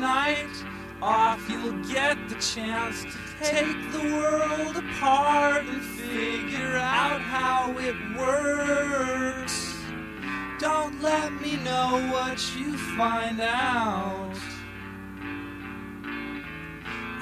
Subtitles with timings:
[0.00, 0.64] night
[1.02, 7.94] off, you'll get the chance to take the world apart and figure out how it
[8.18, 9.76] works.
[10.58, 14.34] Don't let me know what you find out.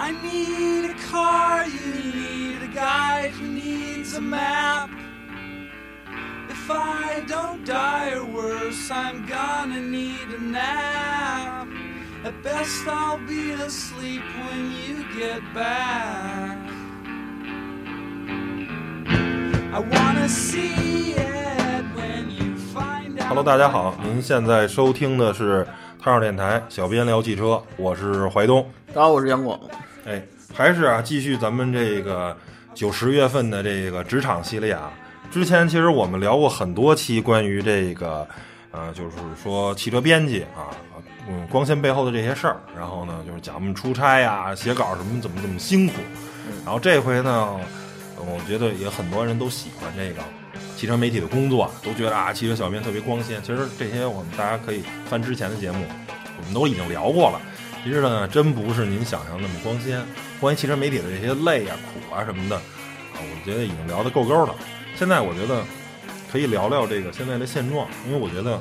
[0.01, 4.91] I need a car, you need a guide who needs a map.
[6.49, 11.58] If I don't die or worse, I'm gonna need a nap.
[12.29, 16.59] At best, I'll be asleep when you get back.
[19.73, 23.29] I wanna see it when you find out.
[23.29, 25.67] Hello，大家好，您现在收听的是
[25.99, 28.71] 汤少电台，小编聊汽车，我是怀东。
[28.89, 29.59] 大家好，我是杨广。
[30.05, 30.23] 哎，
[30.53, 32.37] 还是啊，继续咱们这个
[32.75, 34.93] 九十月份的这个职场系列啊。
[35.31, 38.29] 之前其实我们聊过很多期关于这个，
[38.71, 40.69] 呃，就是说汽车编辑啊，
[41.29, 42.57] 嗯，光纤背后的这些事儿。
[42.77, 45.95] 然后呢，就是讲我们出差呀、写稿什么怎么怎么辛苦。
[46.65, 47.57] 然后这回呢，
[48.17, 50.23] 我觉得也很多人都喜欢这个
[50.77, 53.41] 汽车媒体的工作，都觉得啊，汽车小编特别光鲜。
[53.43, 55.85] 其实这些我们大家可以翻之前的节目，
[56.39, 57.41] 我们都已经聊过了。
[57.85, 60.05] 其实呢，真不是您想象那么光鲜。
[60.41, 64.55] 关于汽车媒体的这些累啊、苦啊什么的，啊，我觉得已经聊得够够了。
[64.95, 65.63] 现在我觉得
[66.31, 68.61] 可以聊聊这个现在的现状，因为我觉得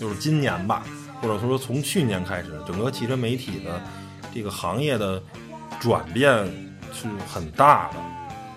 [0.00, 0.82] 就是今年吧，
[1.24, 3.80] 或者说从去年开始，整个汽车媒体的
[4.34, 5.22] 这个行业的
[5.80, 6.44] 转变
[6.92, 7.96] 是很大的，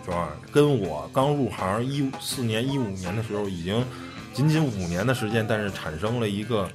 [0.04, 0.28] 是吧？
[0.52, 3.82] 跟我刚入行一四年、一五年的时候，已经
[4.34, 6.70] 仅仅五年的时间，但是产生了一个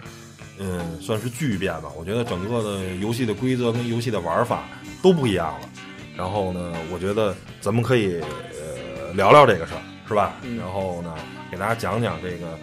[0.59, 1.91] 嗯，算是巨变吧。
[1.95, 4.62] 我觉得整个的游戏的规则跟游戏的玩法
[5.03, 5.69] 都不一样了。
[6.17, 9.83] 然后呢，我觉得咱们可以呃聊聊这个事儿。
[10.05, 10.34] 是吧？
[10.59, 11.15] 然后呢，
[11.51, 12.59] 给大家讲讲这个，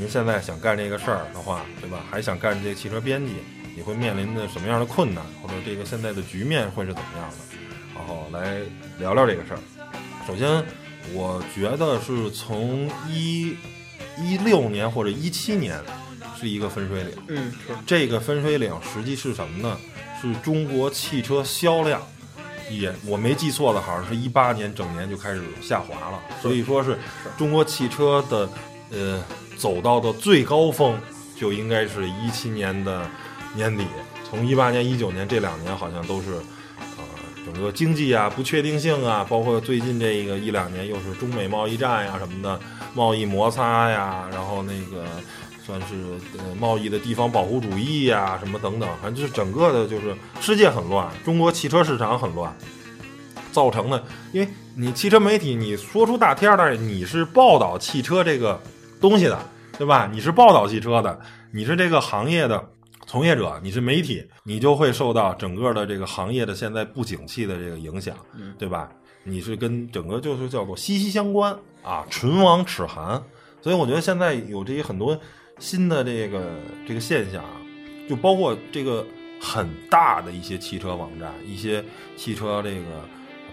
[0.00, 2.02] 您现在想干这个事儿的话，对吧？
[2.10, 3.34] 还想干这个汽车编辑，
[3.76, 7.36] 你会面临的什么样的困难，或者这个现在的局面会是怎么样的？
[7.94, 8.60] 然后来
[8.98, 9.60] 聊聊这个事儿。
[10.26, 10.64] 首先，
[11.12, 13.54] 我觉得是从一
[14.18, 15.78] 一六年或者一七年
[16.34, 17.12] 是一个分水岭。
[17.28, 19.76] 嗯，是这个分水岭实际是什么呢？
[20.22, 22.00] 是中国汽车销量。
[22.70, 26.96] 也我没记错的，好像是一八年整年就开始下滑了，所以说是
[27.36, 28.48] 中国汽车的
[28.92, 29.22] 呃
[29.60, 30.98] 走到的最高峰，
[31.38, 33.06] 就应该是一七年的
[33.54, 33.84] 年底。
[34.24, 36.36] 从一八年、一九年这两年，好像都是
[36.76, 37.04] 呃
[37.44, 42.58] 整个经济啊不确定性啊，包括最近这个一两年又是中美贸易战呀什么的
[42.94, 45.04] 贸易摩擦呀，然后那个
[45.66, 45.96] 算是
[46.38, 52.56] 呃贸易的地方保护主义呀什么等等，反正就是整个的就是世界很乱，中国汽车市场很乱。
[53.52, 54.00] 造成的，
[54.30, 58.62] 因为你汽车媒体，你说出大天儿，但是，你是报道汽车这个
[59.00, 59.38] 东西的，
[59.78, 60.08] 对吧？
[60.12, 61.18] 你是报道汽车的，
[61.52, 62.62] 你是这个行业的
[63.06, 68.14] 从业者，你是媒体，你就会受到整个的这个行业的现在不景气的这个影响，
[68.58, 68.90] 对吧？
[69.24, 73.22] 你是跟整个就是叫做息息相关啊，唇亡齿寒。
[73.62, 75.18] 所以我觉得现在有这些很多
[75.58, 76.50] 新的这个
[76.86, 77.50] 这个现象啊，
[78.08, 79.04] 就包括这个
[79.40, 81.84] 很大的一些汽车网站，一些
[82.16, 82.84] 汽车这个。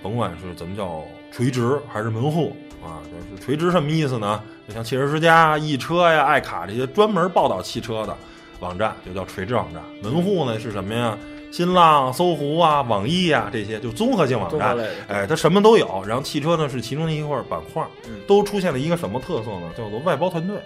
[0.04, 2.56] 甭管是怎么叫垂直还是门户
[2.88, 4.42] 啊，就是垂直什么意思呢？
[4.68, 8.16] 就像汽车之家、易车呀、爱卡这些专门报道汽车的
[8.60, 9.82] 网站，就叫垂直网站。
[10.02, 11.18] 门户呢是什么呀？
[11.50, 14.78] 新浪、搜狐啊、网易啊这些就综合性网站。
[15.08, 16.04] 哎，它什么都有。
[16.06, 17.82] 然后汽车呢是其中的一块板块，
[18.28, 19.72] 都出现了一个什么特色呢？
[19.78, 20.58] 叫做外包团队。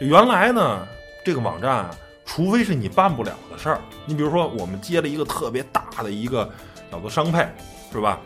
[0.00, 0.86] 就原来呢，
[1.24, 1.90] 这个网站啊，
[2.26, 6.50] 除非是你办不了的事儿，你比如说我们接了一个特别大的一个
[6.90, 7.46] 叫做商配，
[7.92, 8.18] 是吧？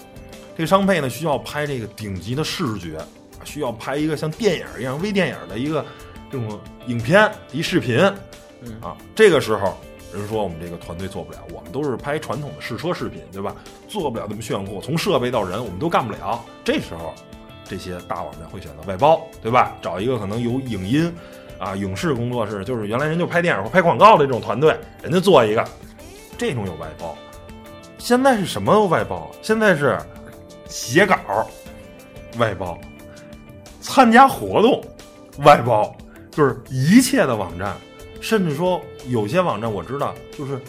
[0.56, 2.98] 这个商配呢，需要拍这个顶级的视觉，
[3.44, 5.84] 需要拍一个像电影一样微电影的一个
[6.30, 7.98] 这种影片一视频，
[8.80, 9.76] 啊，这个时候
[10.14, 13.54] 人说我们这个团队做不了，我们都是拍传统的试车视频，对吧？
[13.86, 16.42] 做不了那么炫酷，从设备到人我们都干不了。
[16.64, 17.12] 这时候，
[17.68, 19.76] 这些大网站会选择外包，对吧？
[19.82, 21.14] 找一个可能有影音
[21.58, 25.62] 啊影视工作室，就是原来人就拍电影或拍广告的这种团队，人家做一个，
[26.38, 27.14] 这种有外包。
[27.98, 29.30] 现在是什么外包？
[29.42, 29.98] 现在是。
[30.68, 31.16] 写稿
[32.38, 32.78] 外包，
[33.80, 34.82] 参加活动
[35.38, 35.96] 外包，
[36.30, 37.74] 就是一切的网站，
[38.20, 40.60] 甚至说有些网站我知道，就是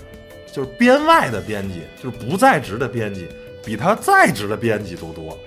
[0.54, 3.28] 就是编外的编辑，就是不在职的编辑，
[3.66, 5.38] 比他在职的编辑都多，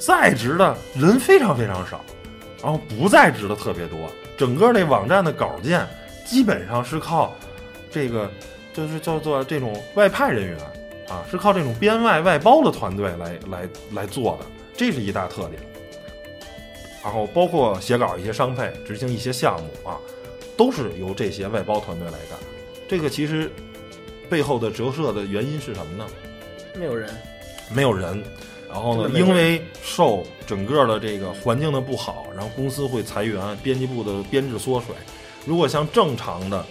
[0.00, 2.00] 在职的人非常非常少，
[2.62, 5.86] 然后不在职的特别多，整个这网站的稿件
[6.24, 7.34] 基本上是靠
[7.90, 8.30] 这个
[8.72, 10.58] 就是叫做这种外派人员。
[11.08, 14.46] 啊，是靠这种编外外包的团队来来来做的，
[14.76, 15.60] 这是一大特点。
[17.02, 19.96] 然后包括写稿一些商配、执行一些项目啊，
[20.56, 22.38] 都是由这些外包团队来干。
[22.88, 23.50] 这个其实
[24.28, 26.06] 背后的折射的原因是什么呢？
[26.74, 27.08] 没有人，
[27.72, 28.22] 没有人。
[28.68, 34.94] 然后呢，因为受整个的这个环境的不好，然后公司会裁员，编辑部的编制缩水。
[35.46, 36.62] 如果像正常的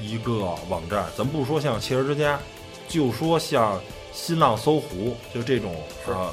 [0.00, 2.38] 一个网站，咱不说像汽车之家，
[2.90, 3.80] 就说像
[4.12, 6.12] 新浪、搜狐，就这种是。
[6.12, 6.28] 啊，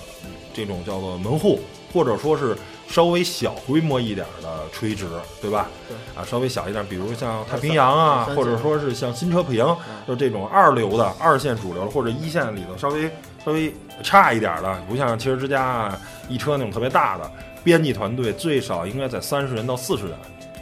[0.54, 1.60] 这种叫做门户，
[1.94, 2.58] 或者说是
[2.90, 5.06] 稍微小规模一点的垂直，
[5.40, 5.70] 对吧？
[5.88, 5.96] 对。
[6.20, 9.64] 啊，稍微小一点，比如像太平洋啊，或者说是像新车评，
[10.08, 13.08] 就这种二流的、二线主流的或者一线里头稍微
[13.46, 13.72] 稍微
[14.02, 17.32] 差一点的，不像汽车之家啊、一车那种特别大的
[17.64, 20.18] 编辑团队，最少应该在三十人到四十人，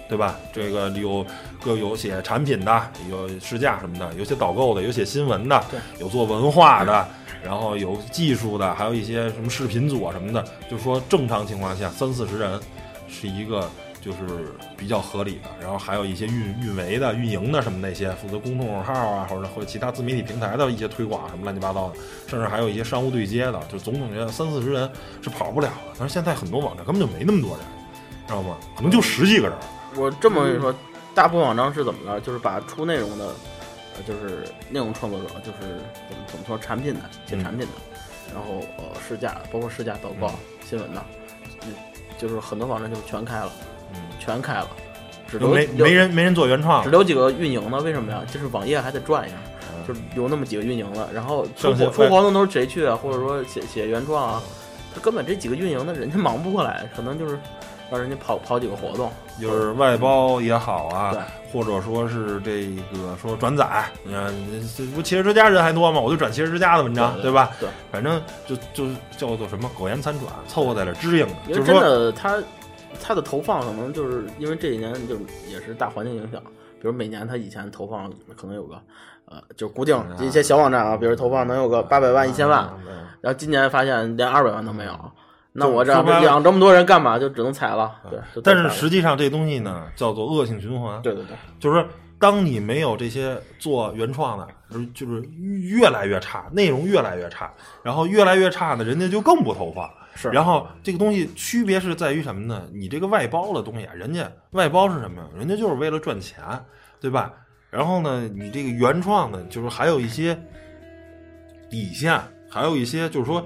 [0.08, 0.36] 对吧？
[0.54, 1.26] 这个有
[1.64, 7.08] 各有写产品的，有试驾什么的，有写导购的，有写新闻的对，有做文化的，
[7.44, 10.46] 然后有技术的，还有一些什么视频组啊什么的。
[10.70, 12.60] 就说正常情况下三四十人
[13.08, 13.68] 是一个
[14.00, 14.18] 就是
[14.78, 21.96] 比较合理的，然后还有一些运运维的、运营的什么那些，负责公众号啊，或者或者其他自媒体平台的一些推广什么乱七八糟的，
[22.28, 24.88] 甚至还有一些商务对接的，就总总觉得三四十人
[25.24, 25.94] 是跑不了的。
[25.98, 27.66] 但是现在很多网站根本就没那么多人，
[28.28, 28.56] 知道吗？
[28.76, 29.58] 可能就十几个人。
[29.96, 30.74] 我这么跟你说，
[31.14, 32.20] 大部分网站是怎么了？
[32.22, 33.26] 就是把出内容的，
[33.96, 37.74] 呃，就是内容创作者，就是怎么怎么说产品的写嗯产品的，
[38.34, 40.34] 然后呃试驾，包括试驾导报、
[40.68, 41.04] 新闻的，
[41.64, 41.74] 嗯，
[42.18, 43.52] 就是很多网站就全开了，
[43.94, 44.68] 嗯，全开了，
[45.30, 48.22] 只留留没人没人做原创只，留几个运营的，为什么呀？
[48.32, 49.36] 就是网页还得转一下，
[49.74, 52.96] 嗯就是有那么几个运营的，然后出活动都是谁去啊？
[52.96, 54.44] 或者说写写原创啊，
[54.94, 57.40] 他根本这几个运营的人家忙不过来，可能就是
[57.90, 61.22] 让人家跑跑几个活动，就是外包也好啊，对
[61.52, 62.66] 或者说是这
[62.98, 64.34] 个说转载，你看
[64.76, 66.00] 这不汽车之家人还多吗？
[66.00, 67.52] 我就转汽车之家的文章，对吧？
[67.60, 68.88] 对，反正就就
[69.18, 71.34] 叫做什么苟延残喘，凑合在这支应着。
[71.48, 72.38] 因为真就是说，的他
[73.02, 75.16] 他的投放可能就是因为这几年就
[75.50, 76.42] 也是大环境影响，
[76.82, 78.76] 比如每年他以前投放可能有个
[79.26, 84.92] 呃就固定一些小网站啊，比如投放能有个八百万、一千万，嗯然后今年发现连二百万都没有，
[85.58, 87.18] 那我这养这么多人干嘛？
[87.18, 88.20] 就只能踩了，对。
[88.44, 91.02] 但是实际上这东西呢，叫做恶性循环。
[91.02, 95.22] 对对对，就是说，当你没有这些做原创的，就是就是
[95.62, 97.50] 越来越差，内容越来越差，
[97.82, 99.90] 然后越来越差呢，人家就更不投放。
[100.14, 102.64] 是然后这个东西区别是在于什么呢？
[102.74, 105.28] 你这个外包的东西啊，人家外包是什么呀？
[105.38, 106.44] 人家就是为了赚钱，
[107.00, 107.32] 对吧？
[107.70, 110.38] 然后呢，你这个原创呢，就是还有一些
[111.70, 112.18] 底线，
[112.50, 113.46] 还有一些就是说，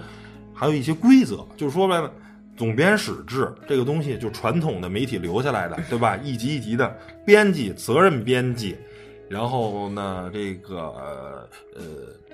[0.59, 2.11] 还有一些规则，就是说白了。
[2.57, 6.17] 总编室制这个东西，就传统的媒体留下来的，对吧？
[6.17, 6.93] 一级一级的
[7.25, 8.75] 编辑、责任编辑，
[9.29, 11.83] 然后呢，这个呃呃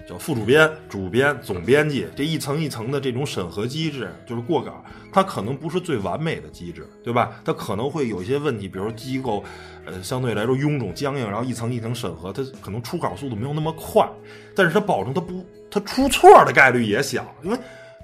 [0.09, 4.83] 叫副主编、主编、总编辑这一层一层的这种审核机制，就是过稿，
[5.13, 7.39] 它可能不是最完美的机制，对吧？
[7.45, 9.43] 它可能会有一些问题，比如机构
[9.85, 14.09] 呃相对来说臃肿僵硬，然后一层一层审核，它可能出稿速度没有那么快，
[14.55, 17.57] 但是它保证它不它出错的概率也小，因为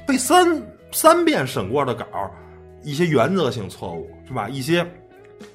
[0.08, 0.62] 被三
[0.92, 2.06] 三遍审过的稿，
[2.84, 4.50] 一些原则性错误是吧？
[4.50, 4.86] 一些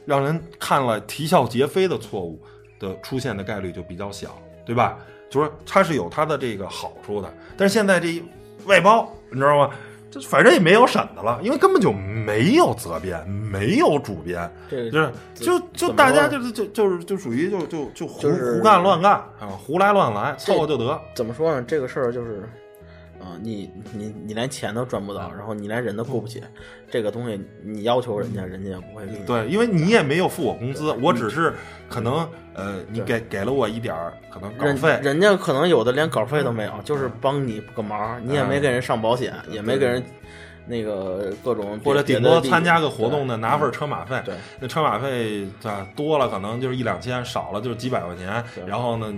[0.04, 2.40] 让人看了啼笑皆非的错误
[2.78, 4.98] 的出现的概率就比较小，对吧？
[5.28, 8.22] 就是说它是有它的这个好处的，但是现在这一
[8.64, 9.70] 外包，你知道吗？
[10.08, 20.99] 这反正也没有审的了，因为根本就没有责编，没有主编，这就是就就大家就是就就是就属于就就就胡就是胡干乱干啊，胡来乱来，凑合就得。
[21.14, 21.61] 怎么说呢？
[21.66, 22.49] 这个事儿就是，
[23.26, 26.40] 呃，你你你连钱都赚不到，然后你连人都雇不起，
[26.88, 29.26] 这个东西你要求人家，人家也不会给你。
[29.26, 31.52] 对，因为你也没有付我工资，我只是
[31.88, 40.00] 可能呃，你给给了我一点儿可能稿费，人家可能有的连稿费都没有，就是帮你个忙，你也没给人上保险，也没给人
[40.66, 43.37] 那个各种或者顶多参加个活动的。
[43.37, 44.20] 呢，拿份车马费。
[44.25, 48.44] 对，那车马费啊多了可能就是一两千，少了就是几百块钱。
[48.66, 49.12] 然后呢，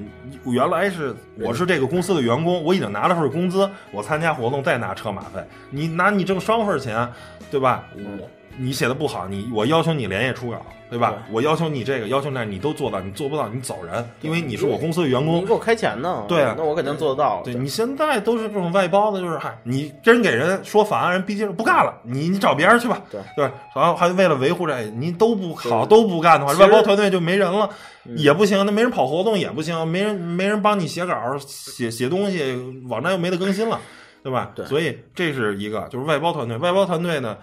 [0.45, 7.09] 原来是我是这个公司的员工，我已经拿了份工资，我参加活动再拿车马费，你拿你挣双份钱，
[7.50, 7.85] 对吧？
[7.97, 8.28] 嗯我
[8.59, 10.61] 你写的不好，你我要求你连夜出稿，
[10.91, 11.11] 对吧？
[11.11, 15.53] 对我要求你这个，要求那，你都做到，你做不到，你走人，因为你是我公司的员工你给。
[15.53, 16.25] 我开钱呢？
[16.29, 17.41] 对啊那我肯定做得到。
[17.45, 27.69] 对你现在都是这种外包的，就是嗨，你真给人说烦，人逼急了不干了，你你找别人去吧，对对，然后还为了维护这，你都不好都不干的话，外包团队就没人了，
[28.05, 32.57] 嗯也不行，那没人跑活动也不行，没人没人帮你写稿写写东西，
[32.88, 33.79] 网站又没得更新了，
[34.23, 34.50] 对吧？
[34.55, 37.37] 对所以这是一个，就是外包团队，外包团队呢，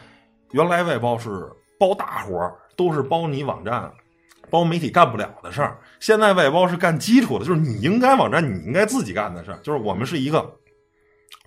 [0.52, 3.92] 原来外包是包大活儿，都是包你网站。
[4.52, 9.58] 包媒体干不了的事儿，现在外包是干基础的，就是你应该网站你应该自己干的事儿。
[9.64, 10.40] 就是我们是一个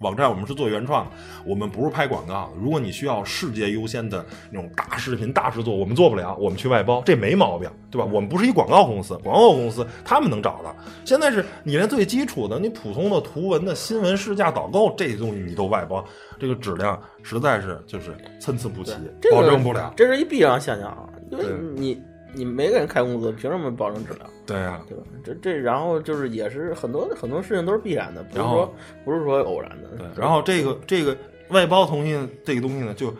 [0.00, 1.10] 网站我们是做原创的，
[1.44, 2.60] 我们不是拍广告的。
[2.60, 8.08] 如果你需要世界优先的那种大视频、大制作，我们做不了，我们去外包，这没毛病，对吧？
[8.12, 10.74] 我们不是一广告公司，广告公司他们能找到。
[11.04, 16.04] 现在是你连最基础的、你普通的图文的新闻试驾导购这些东西你都外包，
[16.38, 19.92] 这个质量实在是就是参差不齐，这个保证不了。
[19.96, 22.00] 这是一必然现象啊，因为你
[22.35, 24.30] 你没给人开工资，凭什么保证质量？
[24.47, 25.04] 对啊，对吧？
[25.25, 29.88] 这这，然后就是也是很多很多事情都是必然的，不是说不是说偶然的。
[29.97, 31.16] 对，然后这个这个
[31.49, 33.12] 外包通信这个东西呢，就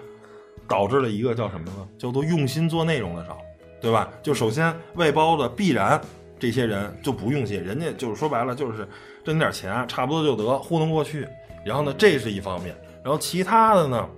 [0.67, 1.89] 导致了一个叫什么呢？
[1.99, 3.39] 叫做用心做内容的少，
[3.81, 4.11] 对吧？
[4.23, 6.01] 就首先外包的必然
[6.39, 8.87] 这些人就不用心，人家就是说白了就是
[9.25, 11.27] 挣点钱，差不多就得糊弄过去。
[11.65, 14.09] 然后呢，这是一方面，然后其他的呢，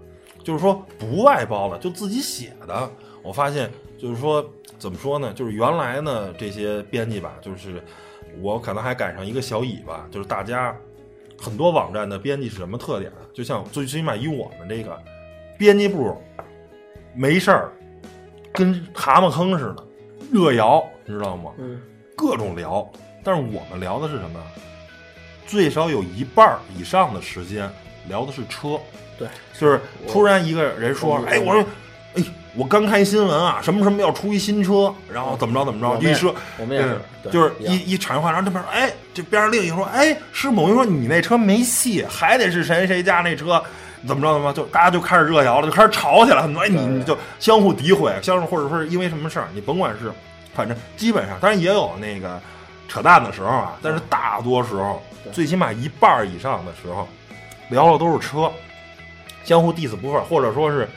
[0.44, 2.90] 就是说不外包了，就自己写的。
[3.23, 3.70] 我发现
[4.00, 5.33] 就是说怎么说呢？
[5.35, 7.83] 就是原来呢这些编辑吧，就是
[8.40, 10.75] 我可能还赶上一个小尾巴，就是大家
[11.38, 13.12] 很多网站的编辑是什么特点？
[13.35, 14.99] 就像最起码以我们这个
[15.59, 16.16] 编辑部，
[17.14, 17.73] 没事儿
[18.52, 19.87] 跟蛤蟆坑似的
[20.33, 21.52] 热聊，你知道吗？
[21.59, 21.80] 嗯，
[22.16, 22.90] 各种聊，
[23.23, 24.40] 但是我们聊的是什么？
[25.47, 27.69] 最少有一半儿以上的时间
[28.09, 28.78] 聊的是车，
[29.19, 29.28] 对，
[29.59, 31.64] 就是突然一个人说我：“哎，我说，
[32.14, 32.23] 哎，
[32.57, 43.62] 我刚看新闻啊，什么什么要出一新车，然后怎么着怎么着，一说。”我们也是，就是一一产业化，然后这边说，哎，这边上另一个说，哎，是某一说你那车没戏，还得是谁谁家那车，
[44.07, 46.61] 怎么着怎么着，就大家就开始热聊了，就开始吵起来了。
[46.61, 50.11] 哎，你你就相互诋毁，相互或者说是因为什么事儿，你甭管是，
[50.54, 52.40] 反正基本上，当然也有那个
[52.88, 57.09] 扯淡的时候啊，但是大多时候，最起码一半以上的时候，
[57.69, 58.50] 聊的都是车，
[59.45, 60.88] 相互 diss 不分，或者说是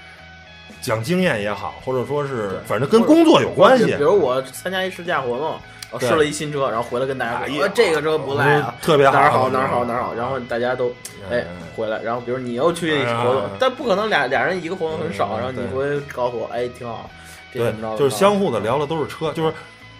[0.82, 4.03] 讲经验也好，或者说是反正跟工作有关系比。
[4.03, 5.58] 如我参加一试驾活动，
[5.91, 10.89] 我试了一新车，然后回来跟大家说，这个车不赖啊，特别好哪儿好嗯哪儿好哪儿好，然后大家都
[11.29, 17.10] 哎嗯回来，然后比如你又去一活动嗯，但不可能俩俩人一个活动很少，嗯然后你回来告诉我，哎，挺好，
[17.53, 18.77] 这对怎么着？，就是相互的聊。
[18.77, 19.53] 的都是车，就是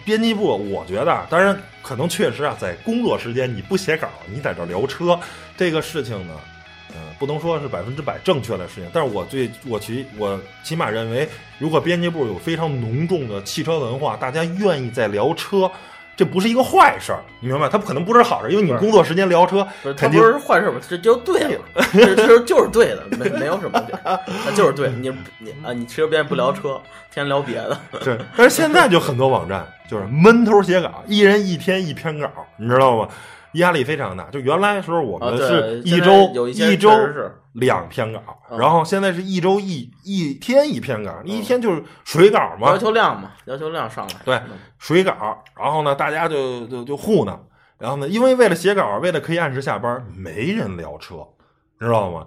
[0.04, 5.18] 编辑部，我觉得啊，当然可能确实啊，在工作时间你不写稿，你在这聊车，
[5.56, 6.53] 这个事情呢，呃，
[7.18, 11.28] 不能说是百分之百正确的事情，但是我最我起我起码认为，
[11.58, 15.70] 如果编辑部有非常浓重的汽车文化，大家愿意在聊车。
[16.16, 17.68] 这不是一个坏事儿，你明白？
[17.68, 20.76] 他不可能不是好事儿，因为你工作时间聊车，，他肯定不是坏事吧？
[20.88, 21.60] 这就对了，
[21.92, 23.84] 这这就是对的，没没有什么
[24.54, 24.90] 就是对。
[24.90, 26.80] 你你啊，你其实别不聊车，
[27.12, 27.76] 天天聊别的。
[28.04, 33.08] 对，但是现在就很多网站就是闷头写稿，一人一天一篇稿，你知道吗？
[33.54, 34.30] 压力非常大。
[34.30, 36.90] 就原来的时候，我啊，们是一周有一些周
[37.52, 38.20] 两篇稿，
[38.50, 44.14] 嗯然后现在是一周一一天一篇稿，一天就是水稿嘛要，求量嘛，要求量上来。
[44.24, 45.12] 对嗯水稿。
[45.56, 47.38] 然后呢，大家就就就糊弄。
[47.78, 51.26] 然后呢，因为为了写稿，为了可以按时下班，没人聊车，
[51.78, 52.26] 知道吗？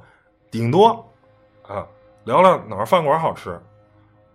[0.49, 0.87] 顶多
[1.67, 1.85] 啊
[2.23, 3.51] 聊聊哪儿饭馆好吃，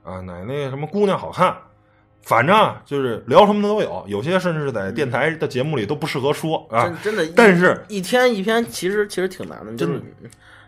[0.05, 1.57] 啊哪那个什么姑娘好看，
[2.23, 4.05] 反正啊就是聊什么的都有。
[4.07, 6.85] 有些甚至在电台的节目里都不适合说啊。
[7.03, 10.03] 真真的，但是一天一篇其实其实挺难的，就是真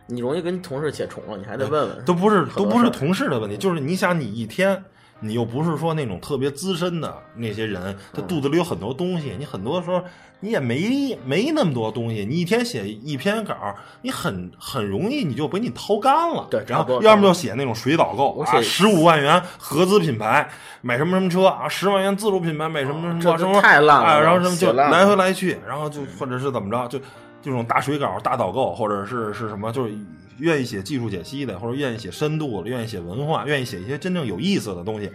[0.06, 2.04] 你容易跟同事写重了，你还得问问。
[2.04, 4.84] 都不是都不是同事的问题，就是你想你一天，
[5.20, 10.02] 你又不是说那种特别资深的那些人，他嗯肚子里有很多东西，你很多时候
[10.40, 13.54] 你也没没那么多东西，你一天写一篇稿，
[14.02, 16.46] 你很很容易你就被你掏干了。
[16.50, 20.48] 对然后要么就写那种水导购啊，十五万元合资品牌
[20.82, 26.98] 买什么什么车啊，十万元自主品牌买什么什么这什么太烂了啊，然后什么就来回来去，然后就或者是怎么着就。
[27.42, 29.94] 这种大水稿、大导购，或者是是什么，就是
[30.38, 35.10] 愿意写技术解析的，或者愿意写深度的，愿意写文化，愿意写一些真正有意思的东西，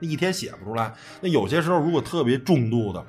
[0.00, 0.92] 一天写不出来。
[1.20, 3.04] 那有些时候，如果特别重度的，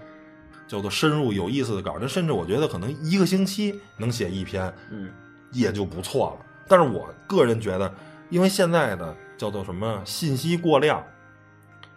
[0.68, 5.10] 叫做深入有意思的稿，那甚至我觉得可能一个星期能写一篇，嗯，
[5.52, 6.46] 也就不错了。
[6.68, 7.94] 但是我个人觉得，
[8.30, 11.02] 因为现在的叫做什么信息过量，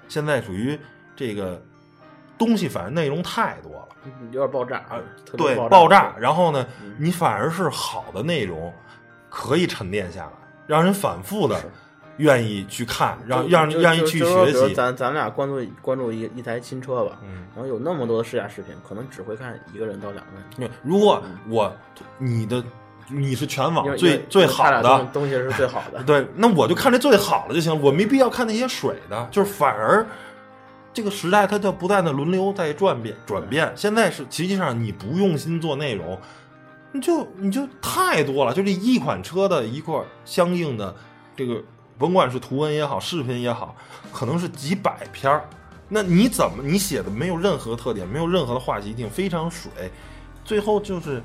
[0.08, 0.78] 现在属于
[1.16, 1.60] 这个
[2.38, 3.88] 东西，反正内容太多了。
[4.30, 4.98] 有点爆炸啊，
[5.36, 6.16] 对，爆爆炸。
[6.18, 8.72] 然后呢嗯，你反而是好的内容
[9.30, 10.32] 可以沉淀下来，
[10.66, 11.56] 让人反复的
[12.18, 14.75] 愿意去看，让让就就让人去学习。
[14.75, 20.44] 咱咱俩关注关注一一台新车吧，嗯，然后有那么多的试驾视频，可能只会看一个人到两个人。
[20.58, 21.75] 对如果我
[22.18, 22.62] 你的
[23.08, 26.02] 你是全网最最好的东，东西是最好的。
[26.02, 30.04] 对，那我就看这最好的就行，我没必要看那些水的，就是反而
[30.92, 33.72] 这个时代它在不断的轮流在转变转变。
[33.75, 36.20] 现在是实际上你不用心做内容，
[36.92, 40.94] 你就你就太多了，就这一款车的一块相应的
[41.37, 41.62] 这个，
[41.99, 43.76] 甭管是图文也好，视频也好，
[44.12, 45.49] 可能是几百篇儿。
[45.88, 49.70] 那你怎么你写的没有任何特点，没有任何的话题性，非常水，
[50.44, 51.23] 最后就是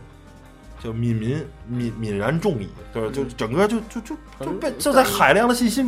[0.80, 5.84] 就泯泯泯泯然众矣，就是就整个就就就就被嗯就在海量的信息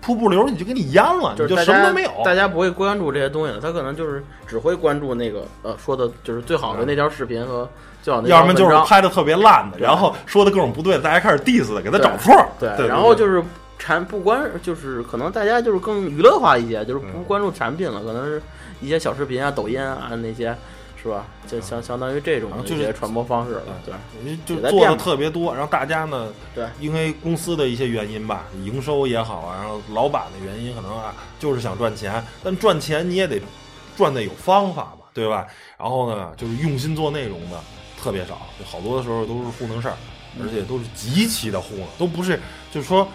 [0.00, 2.10] 瀑布流你就给你淹了，你就什么都没有。
[2.24, 7.68] 大家不会关注这些东西的，他可能就是只会关注那个呃说的就是最好的那条视频和
[8.02, 12.48] 最好的那条要么就是拍的特别烂的，然后说的各种不对，大家开始 diss 的，给他找错儿。
[12.58, 13.44] 对，对，然后就是是
[13.78, 18.42] 产不关，就是可能大家就是更娱乐化一些，就是不嗯关注产品了，可能是
[18.80, 20.56] 一些小视频啊、抖音啊那些，
[21.08, 21.26] 是吧？
[21.46, 23.94] 就相相当于这种就是一些传播方式了，对。
[24.44, 33.40] 就做的特别多，然后大家呢，对，因为公司的一些原因吧，营收也好啊，然后老板的原因可能啊，就是想赚钱，但赚钱你也得
[33.96, 35.46] 赚的有方法吧，对吧？
[35.78, 37.58] 然后呢，就是用心做内容的
[37.98, 39.96] 特别少，就好多的时候都是糊弄事儿，
[40.42, 42.38] 而且都是极其的糊弄，都不是，
[42.70, 43.08] 就是说，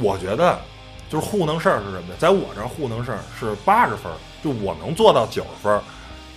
[0.00, 0.60] 我觉得
[1.08, 2.16] 就是糊弄事儿是什么呀？
[2.18, 5.82] 在我这儿糊弄事儿是八十分儿，就我能做到九十分儿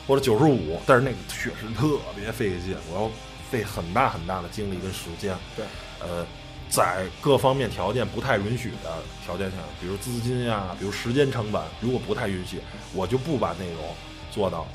[0.10, 3.12] 或者九十五，但是那个确实特别费劲，我要
[3.52, 5.38] 费很大很大的精力跟时间。
[5.56, 5.64] 对，
[6.00, 6.26] 呃，
[6.68, 12.60] 在各方面条件不太允许的条件下，比如资金呀、比如时间成本，如果不太允许，
[12.96, 13.96] 我就不把内容
[14.32, 14.68] 做到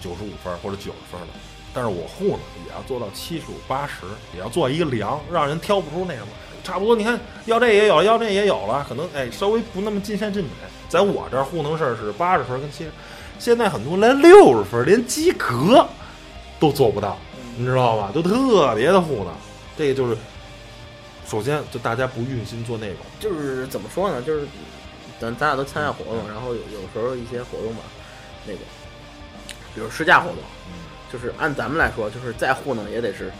[0.00, 1.30] 九十五分或者九十分儿了。
[1.74, 6.28] 但是我糊弄也要做到七十五、八十，也要做一个量，让人挑不出那什么。
[6.62, 10.50] 差不多，你看要这也有了，要那也有了，可能哎稍微不那么尽善尽美。
[10.88, 12.92] 在我这儿糊弄事儿是八十分跟七十，
[13.40, 15.88] 现在很多连六十分连及格
[16.60, 17.18] 都做不到，
[17.56, 18.10] 你知道吧？
[18.14, 19.32] 都特别的糊弄。
[19.78, 20.16] 这个就是，
[21.26, 24.20] 首先就大家不用心做内容，就是怎么说呢？
[24.20, 24.46] 就是
[25.18, 27.80] 咱咱俩都参加活动，然后有有时候一些活动吧，
[28.46, 28.58] 那个
[29.74, 30.38] 比如试驾活动，
[31.10, 33.32] 就是按咱们来说，就是再糊弄也得是，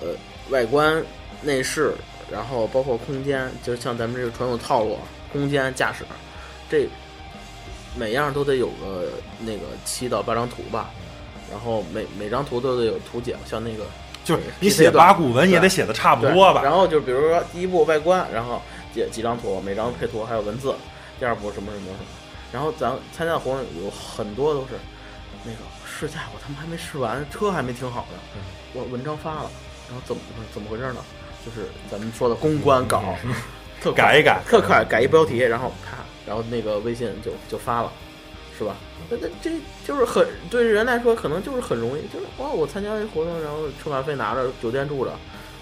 [0.00, 0.08] 呃，
[0.50, 1.02] 外观、
[1.40, 1.94] 内饰，
[2.30, 4.98] 然后包括空间，就是像咱们这个传统套路，
[5.32, 6.04] 空间、驾驶，
[6.68, 6.86] 这
[7.96, 10.90] 每样都得有个那个七到八张图吧，
[11.50, 13.84] 然后每每张图都得有图解，像那个
[14.24, 16.62] 就是你写八股文也得写的差不多吧？
[16.62, 18.60] 然后就比如说第一步外观，然后
[18.94, 20.74] 几几张图，每张配图还有文字。
[21.18, 21.98] 第二步什么什么什么，
[22.50, 24.68] 然后咱参加的活动有很多都是
[25.44, 28.40] 那个试驾，我他妈还没试完，车还没停好呢，嗯
[28.72, 29.50] 我文章发了，
[29.86, 30.22] 然后怎么
[30.54, 31.04] 怎么回事呢？
[31.44, 33.02] 就是咱们说的公关稿，
[33.82, 37.92] 特快改一改特快，改一标题，然后啪，然后那个微信就就发了，
[38.56, 38.76] 是吧？
[39.08, 39.50] 那那这
[39.86, 45.12] 就是很对人来说，可能就是很容易，就是哇，我参加一活动，然后车马费拿着，酒店住着，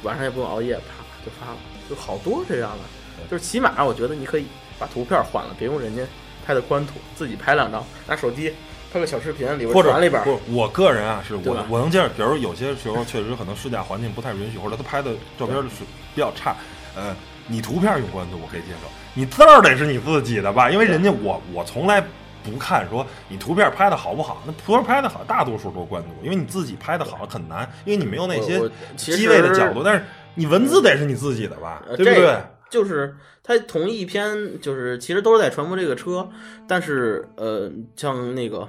[0.03, 0.83] 晚上也不用熬夜，啪
[1.25, 1.57] 就发了，
[1.88, 4.47] 就好多这样的，就是起码我觉得你可以
[4.79, 6.03] 把图片换了，别用人家
[6.47, 8.53] 拍的官图，自己拍两张，拿手机
[8.92, 16.57] 拍个小视频里边或者里边，不，我个人啊，是我我能接受，比如有些时候确实可能试驾环境不太允许，或者他拍的照片是比较差，
[16.97, 17.14] 呃，
[17.49, 20.71] 你图片用官图我可以接受，你字儿得是你自己的吧？
[20.71, 22.01] 因为人家我我从来
[22.45, 28.61] 不看说你图片拍的好不好，那图片拍的好，大多数都是官图，因为你自己拍的好很难，因为你没有那些
[28.97, 32.15] 机位的角度，但是你文字得是你自己的吧，呃对不对？
[32.15, 36.29] 这个就是它同一篇，就是其实都是在传播这个车，
[36.67, 38.69] 但是呃，像那个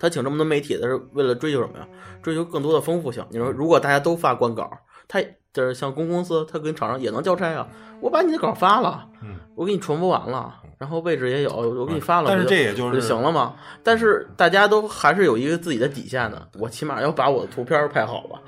[0.00, 1.86] 他请这么多媒体，他是为了追求什么呀？
[2.22, 3.24] 追求更多的丰富性。
[3.30, 4.70] 你说，如果大家都发官稿，
[5.06, 5.22] 他
[5.56, 7.66] 就是像公公司，他跟厂商也能交差啊。
[8.02, 13.54] 我把你的稿发了，嗯我给你传播完了，然后位置也有，我给你发了，但是不这也就就是行了吗？
[13.82, 18.38] 但是大家都还是有一个自己的底线的，我起码要把我的图片拍好吧。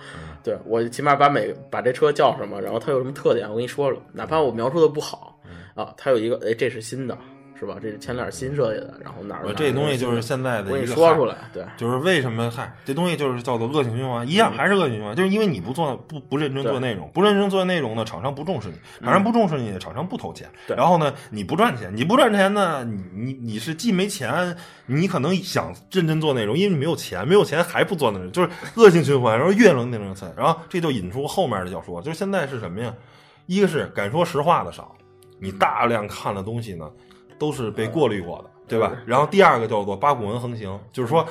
[0.45, 5.35] 对我起码把每把这车叫什么，然后它有什么特点，我跟你说了，哪怕我描述的不好
[5.75, 7.17] 啊，它有一个哎，这是新的，
[7.59, 7.77] 是吧？
[7.81, 11.65] 这是前脸新设计的，然后哪儿我这东西就是现在的一个说出来，对。
[11.77, 20.77] 就是为什么嗨，这东西就是叫做恶性循环，一样还是恶性循环，就是因为你不做不不认真做内容，不认真做内容呢，厂商不重视你，厂商不重视你，厂商不投钱，对。
[20.77, 32.95] 然后呢，你不赚钱，你不赚钱呢，你你你是既没钱，你可能想认真做内容，因为你没有钱，没有钱还不做内容，就是恶性循环，然后越弄内容菜，然后这就引出后面的要说，就是现在是什么呀？
[33.47, 34.95] 一个是敢说实话的少，
[35.41, 36.91] 你大量看的东西呢，
[37.39, 38.93] 都是被过滤过的，对吧？
[39.07, 41.27] 然后第二个叫做八股文横行，就是说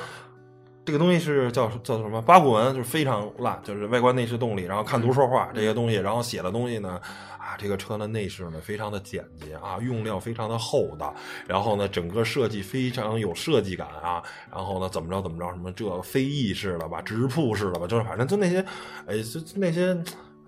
[0.84, 2.22] 这个东西是叫叫做什么？
[2.22, 6.98] 八股文就是非常烂，就是外观、内饰、动力，然后看图说话这些东西，然后写的东西呢，
[7.36, 11.14] 啊，这个车的内饰呢非常的简洁啊，用料非常的厚道，
[11.46, 18.64] 然后呢，整个设计非常有设计感啊，然后呢，怎么着怎么着，什么这飞翼式的吧，直瀑式的吧，就是反正就那些，
[19.06, 19.94] 哎，就就那些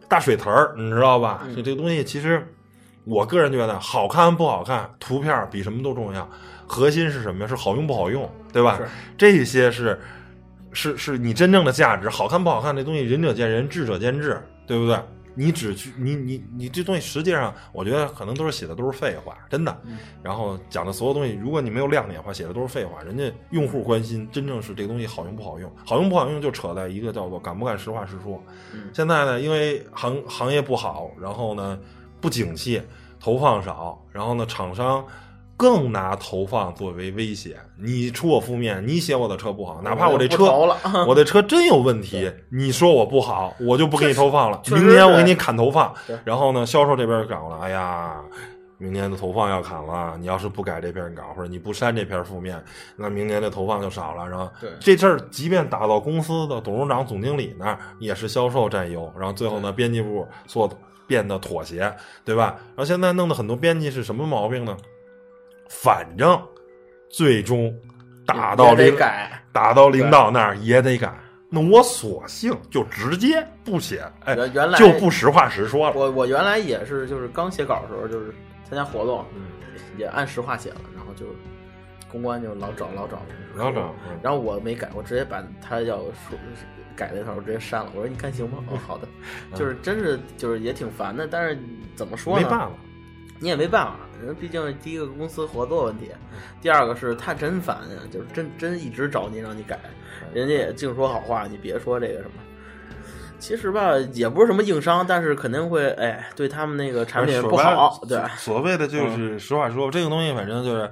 [0.09, 1.47] 大水词儿，你知道吧？
[1.55, 2.47] 就这个东西其实。
[3.05, 6.29] 我个人觉得好看不好看，图片比什么都重要。
[6.67, 7.49] 核心是什么呀？
[7.49, 8.79] 是好用不好用，对吧？
[9.19, 10.01] 这些是
[10.73, 12.09] 是是你真正的价值。
[12.09, 14.97] 好看不好看这东西，仁者见仁，智者见智，对不对？
[15.35, 19.81] 你只去你你你这东西，实际上我觉得可能都是写的都是废话，真的。
[20.23, 23.01] 然后讲的所有东西，如果你没有亮点的话，写的都是废话。
[23.03, 28.43] 人家用户关心真正是这个东西好用不好用，好用不好用就扯在一个叫做敢不敢实话实说。
[28.93, 31.79] 现在呢，因为行行业不好，然后呢
[32.21, 32.83] 不景气，
[33.19, 35.05] 投放少，然后呢厂商。
[35.57, 40.47] 更拿投放作为威胁，你出我负面，你写我的车不好，哪怕我这车，
[41.07, 44.63] 我的车真有问题，你说我不好，我就不给你投放了。
[44.71, 48.23] 明年我给你砍投放，然后呢，销售这边讲了，哎呀，
[48.81, 52.61] 明年的投放要砍了，你要是不改这篇稿，或者你不删这篇负面，
[52.97, 54.27] 那明年的投放就少了。
[54.27, 59.13] 然后这事儿即便打到公司的董事长、总经理那儿，也是销售占优。
[59.19, 60.67] 然后最后呢，编辑部做
[61.07, 62.57] 变得妥协，对吧？
[62.69, 64.75] 然后现在弄的很多编辑是什么毛病呢？
[65.69, 66.41] 反正
[67.11, 67.73] 最终
[68.27, 68.97] 打到领
[69.53, 71.13] 打到领导那儿也得改，
[71.51, 75.97] 那我索性就直接不写，哎，原来就不实话实说了。
[75.97, 78.33] 我我原来也是，就是刚写稿的时候，就是
[78.71, 79.27] 参加活动，
[79.99, 81.27] 也按实话写了，然后就
[82.11, 83.21] 公关就老找老找
[83.57, 86.39] 老找，然后我没改，我直接把他要说
[86.97, 87.91] 改那头直接删了。
[87.95, 88.65] 我说你看行吗？
[88.71, 89.09] 哦， 好的，
[89.59, 91.59] 就是真是就是也挺烦的，但是
[91.97, 92.45] 怎么说呢？
[92.45, 92.71] 没办法。
[93.43, 96.11] 你也没办法，人毕竟第一个公司合作问题，
[96.61, 99.81] 第二个是他真烦呀，就是真真一直找你让你改，
[100.35, 102.35] 人家也净说好话，你别说这个什么。
[103.41, 108.01] 其实吧，也不是什么硬伤，但是肯定会哎，对他们那个产品不好。
[108.09, 110.89] 对，所谓的就是实话说，这个东西反正就是。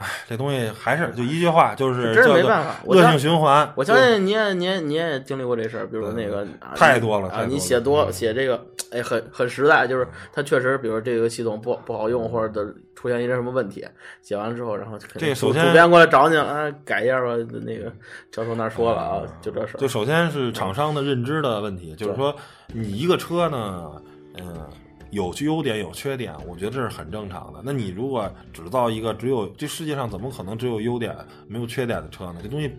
[0.00, 3.70] 唉，这东西还是就一句话，就是真是没办法，恶性循环。
[3.76, 8.58] 我相信你也，你也，你也经历过这事儿，比如那个太多了啊，你写多写这个，
[8.92, 13.86] 哎，很很实在，就是它确实，比如这个系统不不好用，或者的出现一些什么问题，
[14.22, 17.36] 写完了之后，然后这首先主编过来找你啊，改一下吧。
[17.62, 17.92] 那个
[18.32, 19.78] 教授那说了啊，就这事儿。
[19.78, 22.34] 就首先是厂商的认知的问题，就是说
[22.68, 23.92] 你一个车呢，
[24.38, 24.66] 嗯。
[25.10, 27.60] 有优点有缺点，我觉得这是很正常的。
[27.64, 31.16] 那你如果只造一个只有这世界上怎么可能只有优点
[31.48, 32.36] 没有缺点的车呢？
[32.42, 32.72] 这东西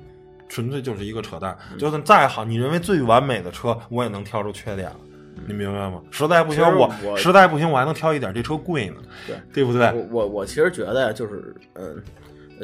[0.47, 1.57] 纯粹就是一个扯淡。
[1.77, 4.95] 就算再好，你认为最完美的车，我也能挑出缺点来，
[5.45, 6.01] 你明白吗？
[6.09, 8.95] 实在不行，我实在不行，我还能挑一点这车贵呢，
[9.27, 9.91] 对对不对？
[9.91, 12.01] 我我我其实觉得就是嗯，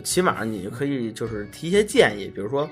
[0.01, 2.69] 起码你可以就是提一些建议，比如说，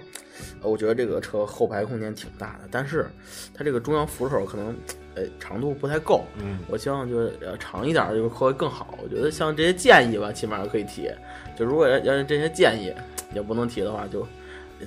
[0.62, 3.08] 我觉得这个车后排空间挺大的，但是
[3.54, 4.74] 它这个中央扶手可能。
[5.16, 8.98] 呃，长度不太够，嗯，我希望就是呃长一点就会更好。
[9.02, 11.10] 我觉得像这些建议吧，起码可以提。
[11.58, 12.94] 就如果要要这些建议
[13.34, 14.28] 也不能提的话，就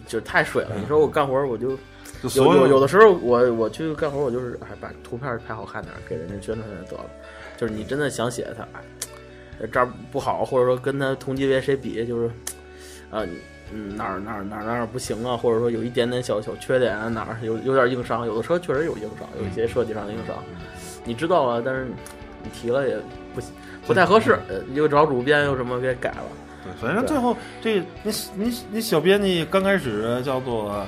[0.06, 0.76] 就太水了。
[0.78, 1.70] 你说我干活我就
[2.34, 7.10] 有有有的时候我我去干活我就是哎把图片拍好看点给人家宣传宣传得了。
[7.56, 8.68] 就是你真的想写他，
[9.66, 12.30] 这儿不好，或者说跟他同级别谁比，就是
[13.10, 13.26] 啊。
[13.72, 15.36] 嗯，哪儿哪儿哪儿哪儿不行啊？
[15.36, 17.08] 或者说有一点点小小缺点啊？
[17.08, 18.26] 哪儿有有点硬伤？
[18.26, 20.36] 有的车确实有硬伤，有一些设计上的硬伤，
[21.04, 21.62] 你知道啊？
[21.64, 21.86] 但是
[22.42, 22.96] 你提了也
[23.34, 23.40] 不
[23.86, 24.38] 不太合适，
[24.74, 26.24] 又找主编又什么给改了。
[26.64, 30.84] 对，反正最后这你你你小编辑刚开始叫做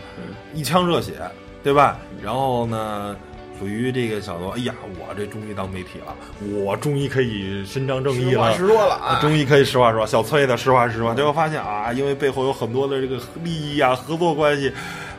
[0.55, 1.15] 一腔热血，
[1.63, 1.99] 对吧？
[2.23, 3.17] 然后呢？
[3.61, 6.17] 属于这个小多，哎呀，我这终于当媒体了，
[6.65, 10.07] 我终于可以伸张正义了，实话实说了啊，终于可以实话说。
[10.07, 14.73] 小崔的实话实说，结果发现啊，因为背后有很多的这个利益啊、合作关系，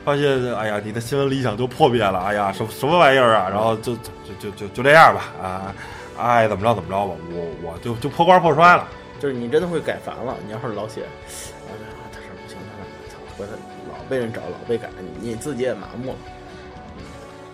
[0.03, 3.47] 发现哎呀，你的新闻理想就破灭了，哎呀，什什么玩意儿啊？
[3.47, 4.01] 然后就就
[4.39, 5.75] 就就就这样吧，啊，
[6.17, 8.87] 爱怎么着怎么着吧，我我就就破罐破摔了。
[9.19, 11.69] 就是你真的会改烦了，你要是老写，啊，
[12.11, 13.51] 他说不行，他操，回来
[13.87, 14.89] 老被人找，老被改，
[15.21, 16.17] 你你自己也麻木了。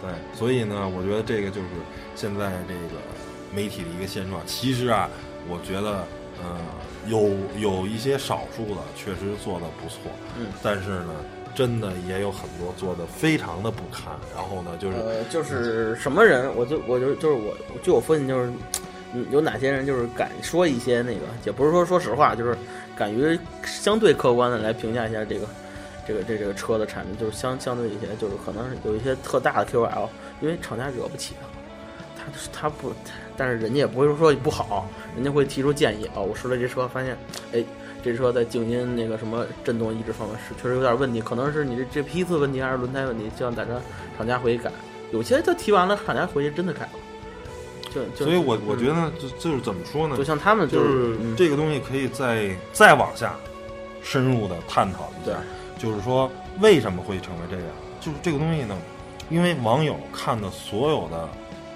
[0.01, 1.67] 对，所以呢，我觉得这个就是
[2.15, 3.01] 现在这个
[3.53, 4.41] 媒体的一个现状。
[4.45, 5.09] 其实啊，
[5.49, 6.03] 我觉得，
[6.43, 6.59] 呃，
[7.07, 11.15] 有有一些少数的确实做的不错，嗯，但是呢，
[11.55, 14.13] 真的也有很多做的非常的不堪。
[14.35, 18.51] 然后呢，就是呃就是什么人，我就我就就是我，据我分析就是，
[19.31, 22.55] 有哪些人就是敢说一些那个，也不是说说实话，就是
[22.95, 25.47] 敢于相对客观的来评价一下这个。
[26.07, 30.07] 这个这这个车的产品就是相相对一些，就是可能有一些特大的 QL，
[30.39, 31.33] 因为厂家惹不起
[32.15, 32.93] 他，他他不，
[33.35, 36.21] 但是人家也不会说不好，人家会提出建议啊。
[36.21, 37.17] 我试了这车，发现，
[37.51, 37.63] 哎，
[38.01, 43.71] 这车在静音那个什么震动抑制方面是确实有点问题，可能是你这这批次问题还是轮胎问题，希望大家
[44.17, 44.71] 厂家回去改。
[45.11, 46.89] 有些他提完了，厂家回去真的改了。
[47.93, 50.17] 就所以，我我觉得就就是怎么说呢？
[50.17, 53.35] 就像他们就是这个东西可以再再往下
[54.03, 55.37] 深入的探讨一下。
[55.77, 57.65] 就是说，为什么会成为这样？
[57.99, 58.77] 就是这个东西呢，
[59.29, 61.27] 因为网友看的所有的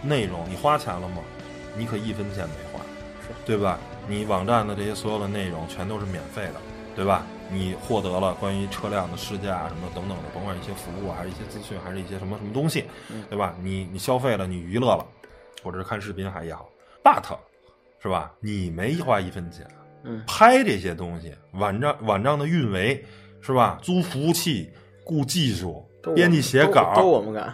[0.02, 1.18] 内容，你花钱了吗？
[1.78, 2.84] 你可一分钱没花，
[3.22, 3.80] 是对吧？
[4.08, 6.56] 你网站的这些所有的内容全都是免费的，
[6.96, 7.26] 对吧？
[7.50, 12.86] 你获得了关于车辆的试驾什么等等的，甭管一些服务还是一些资讯，还是一些什么什么东西，
[13.30, 13.56] 对吧？
[13.62, 15.06] 你你消费了，你娱乐了，
[15.62, 16.70] 或者是看视频还也好
[17.04, 17.24] ，but
[18.02, 18.32] 是吧？
[18.40, 19.68] 你没花一分钱，
[20.04, 23.04] 嗯拍这些东西，网站网站的运维
[23.41, 23.80] 是吧？
[23.82, 24.69] 租服务器、
[25.04, 27.54] 雇技术编辑写稿，都都我们干，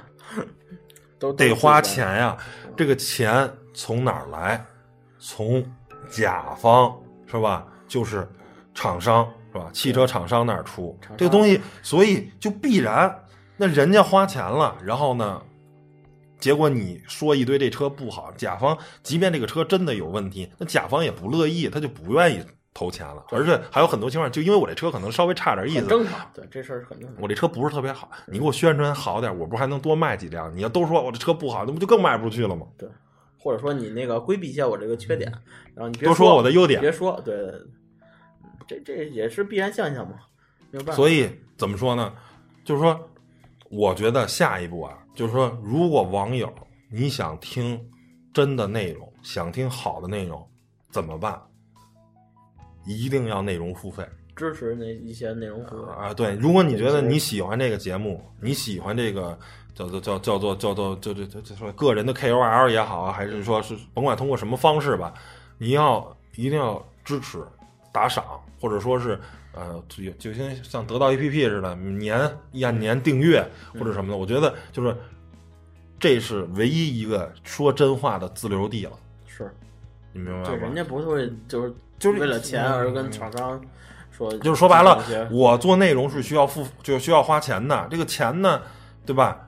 [1.17, 1.81] 都得花。
[1.81, 2.37] 钱呀。
[2.75, 4.63] 这个钱从哪儿来？
[5.17, 5.65] 从
[6.09, 6.95] 甲方
[7.25, 7.65] 是吧？
[7.87, 8.27] 就是
[8.75, 9.69] 厂商是吧？
[9.73, 13.23] 汽车厂商那儿出这个东西，所以就必然
[13.55, 15.41] 那人家花钱了，然后呢？
[16.39, 22.43] 结果你说一堆这车不好，甲方即便这个车真的有问题，那甲方也不乐意，他就不愿意
[22.77, 23.25] 投钱了。
[23.31, 27.19] 而且还有很多情况，就因为我这车可能稍微差点意思，正常，对这事儿是很正常。
[27.19, 30.55] 我这车不是特别好，你给我宣传好点，我不是还能多卖几辆？
[30.55, 32.67] 你要都说我这车不好，那不就更卖不出去了吗？
[32.77, 32.87] 对，
[33.39, 35.31] 或者说你那个规避一下我这个缺点，
[35.73, 37.35] 然后你别多说我的优点别说，对，
[38.67, 40.17] 这这也是必然现象嘛，
[40.69, 40.93] 没有办法。
[40.93, 42.13] 所以怎么说呢？
[42.63, 43.09] 就是说，
[43.71, 46.53] 我觉得下一步啊，就是说，如果网友
[46.91, 47.79] 你想听
[48.33, 50.47] 真的内容，想听好的内容，
[50.91, 51.41] 怎么办？
[52.87, 54.07] 一定要内容付费。
[54.35, 56.13] 支持那一些内容服务，啊！
[56.13, 59.35] 对，如果你觉得你喜欢这个节目，你喜欢这个
[59.73, 65.11] 叫做叫叫做叫做就就就就说个人的 KOL 也好啊，还是说是甭管通过什么方式吧，
[65.57, 67.43] 你要一定要支持
[67.91, 68.23] 打赏，
[68.61, 69.19] 或者说是
[69.53, 72.15] 呃，就就像像得到 APP 似的，年
[72.63, 74.95] 按年订阅或者什么的，我觉得就是
[75.99, 78.91] 这是唯一一个说真话的自留地了，
[79.25, 79.51] 是
[80.13, 80.45] 你明白吗？
[80.45, 83.59] 对，人家不会就是就是为了钱而跟厂商
[84.11, 87.87] 说，就是说白了，我做内容是需要付，就需要花钱的。
[87.91, 88.61] 这个钱呢，
[89.05, 89.47] 对吧？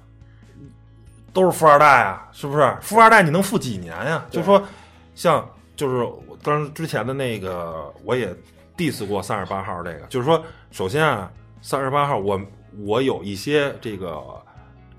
[1.32, 2.78] 都是富二代啊，是不是？
[2.82, 4.26] 富二代你能富几年呀？
[4.32, 4.63] 对就说
[5.13, 8.36] 像就是我当时之前的那个，我也
[8.76, 12.41] diss 过三十八号这个，就是说，首先啊，三十八号我
[12.80, 14.19] 我有一些这个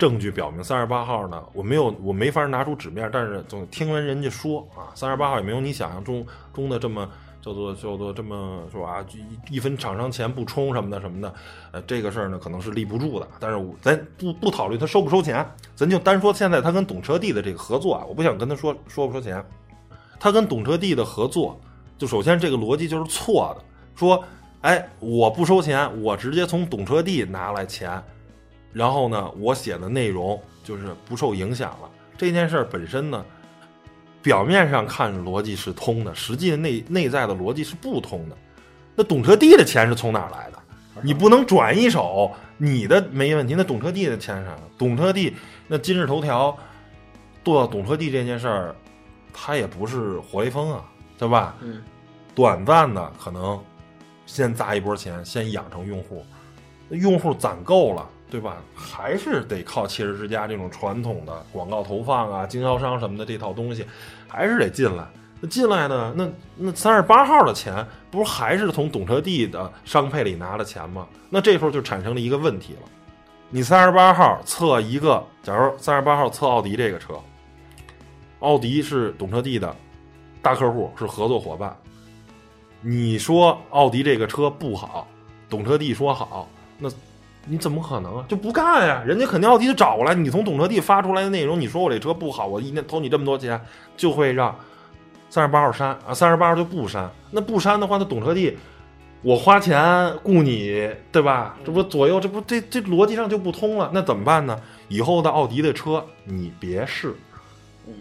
[0.01, 7.09] 证据表明三十八号呢，我没有我没法拿出纸面，但是总听闻人家说啊，三十八号也没有你想象中中的这么。
[7.43, 9.03] 叫做叫做这么说啊，
[9.49, 11.35] 一一分厂商钱不充什么的什么的，
[11.73, 13.27] 呃，这个事儿呢可能是立不住的。
[13.39, 15.43] 但是咱不不考虑他收不收钱，
[15.75, 19.43] 咱就单说现在他跟懂车帝的这个合作啊，我不想跟他说说不收钱。
[20.19, 21.59] 他跟懂车帝的合作，
[21.97, 23.65] 就首先这个逻辑就是错的，
[23.97, 24.23] 说，
[24.61, 28.05] 哎，我不收钱，我直接从懂车帝拿来钱，
[28.73, 31.91] 然后呢，我写的内容就是不受影响了。
[32.17, 33.25] 这件事本身呢，
[34.23, 38.37] 表面上看逻辑是通的，实际内内在的逻辑是不通的。
[38.95, 40.59] 那懂车帝的钱是从哪儿来的？
[41.03, 44.57] 你不能转一手，你的没问题，那懂车帝的钱是啥？
[44.77, 45.35] 懂车帝
[45.67, 46.55] 那今日头条
[47.43, 48.77] 做懂车帝这件事儿，
[49.33, 50.85] 它也不是活雷锋啊，
[51.17, 51.57] 对吧？
[51.63, 51.83] 嗯，
[52.35, 53.59] 短暂的可能
[54.27, 56.23] 先砸一波钱，先养成用户，
[56.91, 58.59] 用户攒够了，对吧？
[58.75, 63.85] 还是得靠汽车之家这种传统的广告投放啊、经销商什么的这套东西，
[64.29, 65.05] 还是得进来。
[65.41, 66.13] 那进来呢？
[66.17, 71.09] 那那三十八号的钱，不是还是从懂车帝的商配里拿的钱吗？
[71.29, 72.81] 那这时候就产生了一个问题了。
[73.49, 77.15] 你三十八号测一个，假如三十八号测奥迪这个车，
[78.41, 79.75] 奥迪是懂车帝的
[80.43, 81.75] 大客户，是合作伙伴。
[82.83, 85.09] 你说奥迪这个车不好，
[85.49, 86.89] 懂车帝说好，那
[87.47, 88.25] 你怎么可能啊？
[88.29, 89.03] 就不干呀！
[89.05, 93.61] 人家肯定奥迪就找过来，你从懂车帝发出来的内容，你说我这车不好，我一年投你这么多钱，
[93.97, 94.55] 就会让
[95.29, 97.11] 三十八号删啊，三十八号就不删。
[97.31, 98.57] 那不删的话，那懂车帝，
[99.23, 101.57] 我花钱雇你，对吧？
[101.65, 103.91] 这不左右，这不这这逻辑上就不通了。
[103.93, 104.59] 那怎么办呢？
[104.89, 107.15] 以后的奥迪的车你别试，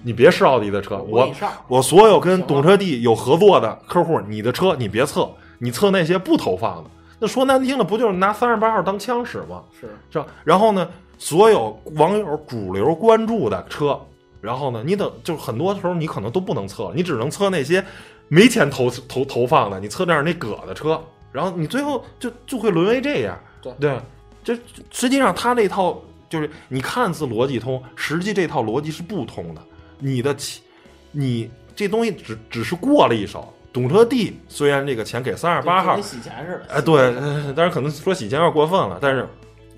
[0.04, 1.32] 你别试奥迪的车，我
[1.68, 6.90] 我所有跟懂车帝有合作的客户，你的车你别测，你测那些不投放的。
[7.20, 9.62] 那说难听了，不就是拿三十八号当枪使吗？
[9.80, 10.26] 是是吧？
[10.46, 14.00] 然后呢，所有网友主流关注的车，
[14.40, 17.84] 然后呢，你等就是很多时候你可能都不能测，你只能测那些
[18.30, 21.02] 没钱投投投放的，你测点那葛的车，
[21.32, 23.38] 然后你最后就就会沦为这样。
[23.62, 24.00] 对对，
[24.42, 24.58] 这
[24.90, 29.62] 实际上他那套就是你看似逻辑通，实际这套逻辑是不通的。
[29.98, 30.64] 你的钱，
[31.12, 33.54] 你这东西只只是过了一手。
[33.72, 36.74] 懂车帝虽然这个钱给三十八号跟，洗钱似的。
[36.74, 37.14] 哎，对，
[37.56, 39.28] 但是可能说洗钱有点过分了，但是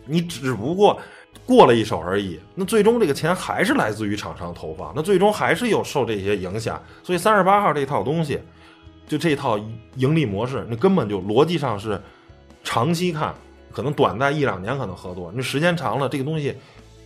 [0.06, 0.98] 你只不过
[1.46, 2.40] 过了一手而已。
[2.56, 6.82] 那最终这个钱还是来自于厂商投放，那最终还是有受这些影响。
[7.04, 8.40] 所以三十八号这套东西，
[9.08, 9.60] 就这套
[9.98, 12.00] 盈利模式，那根本就逻辑上是
[12.64, 13.36] 长期看，
[13.74, 16.56] 可能短暂一两年可能合作，那时间长了，这个东西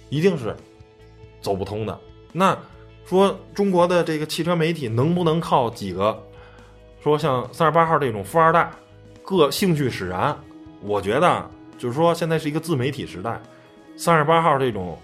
[0.10, 0.56] 一定是
[1.42, 2.00] 走不通的。
[2.32, 2.56] 那
[3.08, 6.22] 说中国的这个汽车媒体能不能靠几个？
[7.06, 8.68] 说像三十八号这种富二代，
[9.24, 10.36] 各兴趣使然，
[10.82, 13.40] 我觉得就是说现在是一个自媒体时代，
[13.96, 14.98] 三十八号这种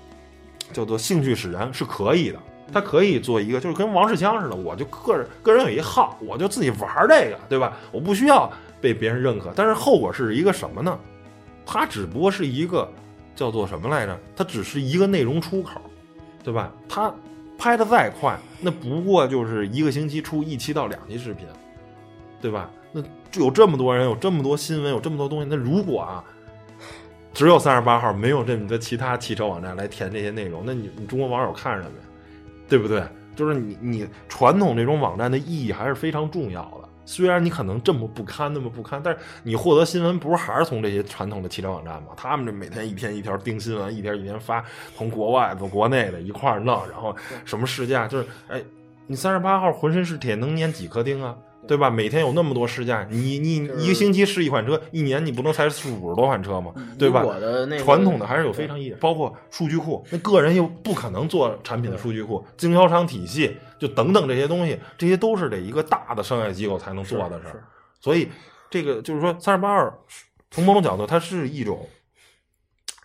[0.74, 2.40] 叫做兴趣使然是可以的，
[2.74, 7.78] 他可以做一个，就是跟王世强似的，我就个人个人有一号，我就自己玩这个，对吧？
[7.92, 10.98] 我不需要被别人认可，但是后果是一个什么呢？
[11.68, 12.92] 它只不过是一个
[13.36, 14.20] 叫做什么来着？
[14.36, 15.80] 它只是一个内容出口，
[16.44, 16.72] 对吧？
[16.90, 17.14] 它
[17.60, 21.46] 拍的再快，那不过就是一个星期出一期到两期视频，
[22.42, 22.70] 对吧？
[22.92, 23.02] 那
[23.40, 26.24] 有这么多人，有这么多新闻，有这么多东西，那如果啊，
[27.34, 32.06] 只有三十八号，没有这么多其他汽车网站来填这些内容，那你你中国网友看什么呀？
[32.68, 33.04] 对不对？
[33.34, 36.90] 就是你你传统这种网站的意义还是非常重要的。
[37.06, 42.10] 虽然你可能这么不堪，那么不堪，但是你获得新闻不是还是从这些传统的汽车网站吗？
[42.16, 44.64] 他们这每天一天一条盯新闻，一天一天发，
[44.96, 48.62] 从国外从国内的一块儿弄，然后什么试驾，就是哎，
[49.08, 51.36] 你三十八号浑身是铁，能粘几颗钉啊？
[51.68, 51.90] 对吧？
[51.90, 56.74] 每天有那么多试驾，你你一个星期试一款车，一年你不能才五十多款车吗？
[56.98, 57.24] 对吧？
[57.24, 67.64] 我的那个传统的还是有非常包括数据库，那个人又不可能做产品的数据库，经销商体系就等等这些东西，这些都是得一个大的商业机构才能做的事儿。
[68.00, 68.28] 所以
[68.70, 69.94] 这个就是说，三十八二
[70.50, 71.88] 从某种角度，它是一种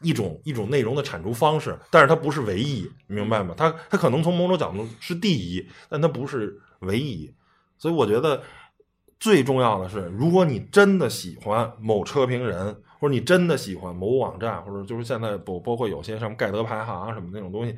[0.01, 3.55] 一种一种内容的产出方式，但是它不是唯一，明白吗？
[3.57, 7.33] 它它可能从某种角度是第一，但它不是唯一。
[7.79, 8.43] 所以我觉得
[9.19, 17.77] 最重要的是，如果你真的喜欢某车评人，或者你真的喜欢某网站，或者就是现在包包括有些什么盖德排行啊什么那种东西，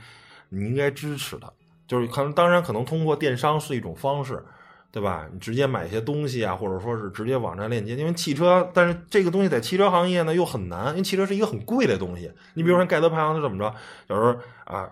[0.49, 1.53] 你应该支持他。
[1.87, 4.45] 就是可能当然可能通过电商是一种方式，
[4.93, 5.27] 对吧？
[5.33, 12.31] 你直接买一些东西啊，或者说是直接网站链接，因为汽车，但是这个东西在汽车行业呢又很难，因为汽车是一个很贵的东西。
[12.55, 13.75] 你比如说盖德排行是怎么着？
[14.07, 14.91] 假如啊，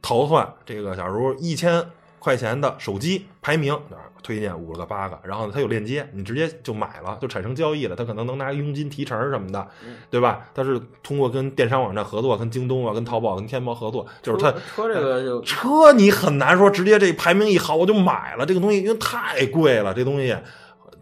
[0.00, 1.84] 淘算这个，假如一千
[2.18, 3.78] 块钱的手机排名。
[4.20, 7.94] 推荐五个八个，然后它有链接，你直接就买了，就产生交易了。
[7.94, 9.66] 他可能能拿佣金提成什么的，
[10.10, 10.48] 对吧？
[10.52, 20.36] 他是通过跟电商网站合作，跟京东啊、跟淘宝、跟天猫合作，就是他车这个就车你很难说直接这排名一好我就买了这个东西，因为太贵了，这东西。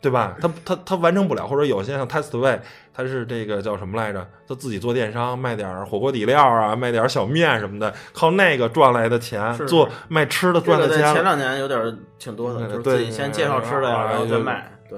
[0.06, 0.36] 对吧？
[0.40, 2.60] 他他他完成不了，或者有些像 Testway，
[2.94, 4.24] 他是这个叫什么来着？
[4.46, 11.12] 他自己做电商，卖点火锅底料啊，卖点小面什么的，靠那个赚来的钱做卖吃的赚的钱。
[11.12, 14.70] 前两年有点挺多的，就是自己先介绍吃的呀，然后再卖。
[14.88, 14.96] 对，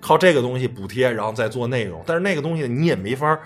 [0.00, 2.02] 靠这个东西补贴，然后再做内容。
[2.06, 3.38] 但是那个东西你也没法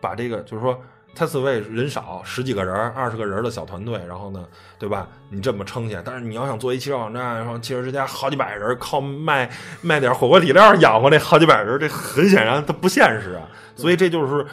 [0.00, 0.80] 把这个，就是说。
[1.14, 4.46] 他四位人少，十几个人、二十个人的小团队，然后呢，
[4.78, 5.08] 对吧？
[5.28, 9.50] 你这么撑下，但是你要想做一汽车网站，然后汽车之家好几百人，靠卖
[9.82, 13.48] 卖点火锅底料养活那好几百人，这很显然它不现实啊。
[13.76, 14.46] 所以这就是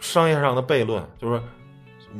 [0.00, 1.40] 商业上的悖论，就是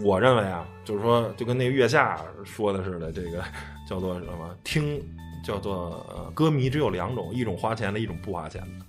[0.00, 3.42] 我认为啊，就是说就跟那个月下说的似的，这个
[3.88, 4.56] 叫做什么？
[4.62, 5.02] 听
[5.44, 8.86] 叫做呃，歌迷只有两种，一种花钱的，一种不花钱的。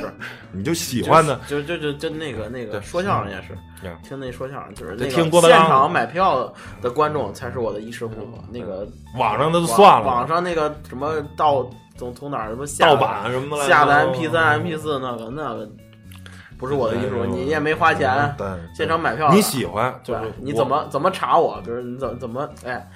[0.00, 0.12] 是，
[0.52, 3.56] 你就喜欢的，就就就就那个那个说相声也是，
[4.02, 8.42] 听那说相声就是那个现场买票的观众才是我的衣食父母。
[8.50, 15.68] 那个网上的就算了，网上那个什么盗从从哪儿什么盗版什么的下的 M P 三 M P 四那个那个
[16.58, 21.60] 不是我的衣服，你也没花钱，对，现场买票你喜欢，就是你怎么怎么查我？
[21.64, 22.86] 比如你怎怎么哎。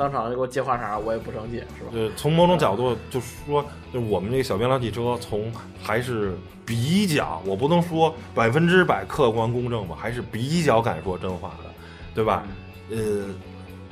[0.00, 1.90] 当场就给我接话茬，我也不生气，是吧？
[1.92, 6.34] 对，从某种角度就是说，就是我们这个小编聊汽车，从还是
[6.64, 11.70] 比较，我不能说百分之百客观公正吧，还是比较敢说真话的，
[12.14, 12.44] 对吧？
[12.90, 13.26] 呃，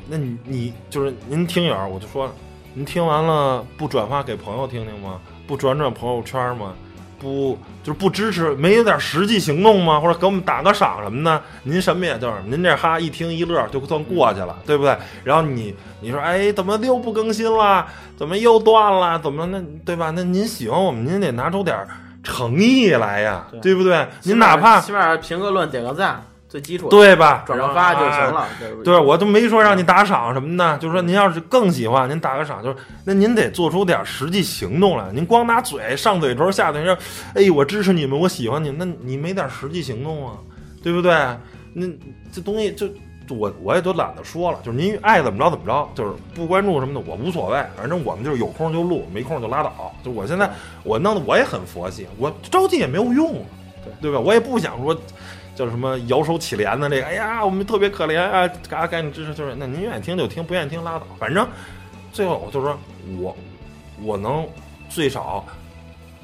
[0.08, 2.32] 那你你就是您听友，我就说，
[2.72, 5.20] 您听完了不转发给朋友听听吗？
[5.46, 6.74] 不转转朋友圈吗？
[7.18, 9.98] 不就是不支持，没有点实际行动吗？
[10.00, 11.42] 或者给我们打个赏什么的？
[11.64, 14.96] 您什么也就是您这哈一听一乐就算过去了，对不对？
[15.24, 17.87] 然后你你说哎，怎么又不更新了？
[18.16, 19.18] 怎么又断了？
[19.18, 20.12] 怎么那对吧？
[20.14, 21.76] 那您喜欢我们，您得拿出点
[22.22, 24.07] 诚意来呀，对不对？
[24.22, 26.22] 您哪怕起码评个论，点个赞。
[26.48, 27.44] 最基础对吧？
[27.46, 28.46] 转个发就行了。
[28.82, 35.04] 对，我都没说让你打赏什么的，就是说您要是更喜欢，您打个赏，就是那您得做出点实际行动来。
[35.12, 36.96] 您光拿嘴上嘴头下嘴说，
[37.34, 40.38] 哎，我支持你们，我喜欢你们，那你没点实际行动啊？
[40.82, 41.12] 对不对？
[41.74, 41.87] 那
[42.32, 42.88] 这东西就
[43.28, 49.92] 我我也都懒得说了，就是您爱怎么着怎么着，就是不关注什么的我无所谓，反正我们就是有空就录，没空就拉倒。
[50.02, 50.50] 就我现在
[50.82, 53.34] 我弄得我也很佛系，我着急也没有用，
[53.84, 54.18] 对对吧？
[54.18, 54.98] 我也不想说。
[55.58, 57.04] 叫什么摇手乞怜的这个？
[57.04, 58.46] 哎呀，我们特别可怜啊！
[58.68, 61.06] 嘎赶紧支持，就是那您愿意听就听，不愿意听拉倒。
[61.18, 61.44] 反正
[62.12, 62.78] 最后就是说
[63.18, 63.36] 我
[64.00, 64.46] 我能
[64.88, 65.44] 最少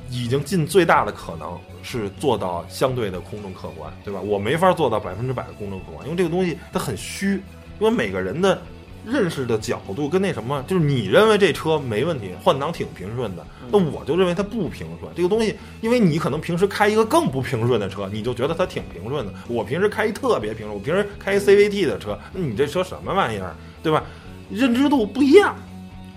[0.09, 4.21] 已经尽最大的可能是做到相对的公正客观，对吧？
[4.21, 7.43] 我没法做到百分之百的公正客观，因为这个东西它很虚，
[7.81, 8.63] 因为每个人的。
[9.05, 15.13] 认识的角度跟那什么，就是你认为这车没问题，换挡挺平顺的，那我就认为它不平顺。
[15.15, 19.33] 这个东西，因为你可能平时开一个更不平顺的车，你就觉得它挺平顺的。
[19.49, 24.03] 我平时开一特别平顺，我平时开一 CVT 的车，那你这车什么玩意儿，对吧？
[24.51, 25.55] 认知度不一样，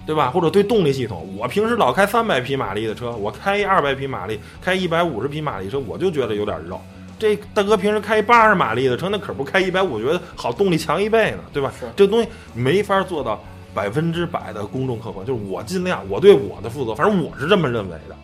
[0.05, 0.29] 对吧？
[0.29, 6.79] 或者对动力系统，我平时老开三百匹马力的车，我开一二百匹马力，开一百五十匹马力车，我就觉得有点肉。
[7.19, 11.71] 这大哥平时开八十马力的车，那可不开一百五，觉得好动力强一倍呢，对吧？
[11.79, 13.41] 是这东西没法做到
[13.73, 18.15] 百分之百的公众客观，就是我尽量我对我的负责，反正我是这么认为的，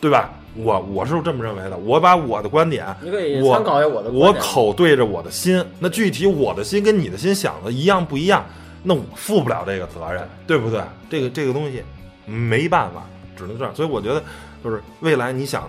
[0.00, 0.30] 对吧？
[0.56, 8.44] 我我是这么认为的，我把我的观点，你可以我参考一下我的观我点口对着我的心，那具体我的心跟你的心想的一样不一样，
[8.82, 10.80] 那我负不了这个责任，对不对？
[11.10, 11.82] 这个这个东西
[12.24, 13.02] 没办法，
[13.36, 13.74] 只能这样。
[13.74, 14.22] 所以我觉得，
[14.62, 15.68] 就是未来你想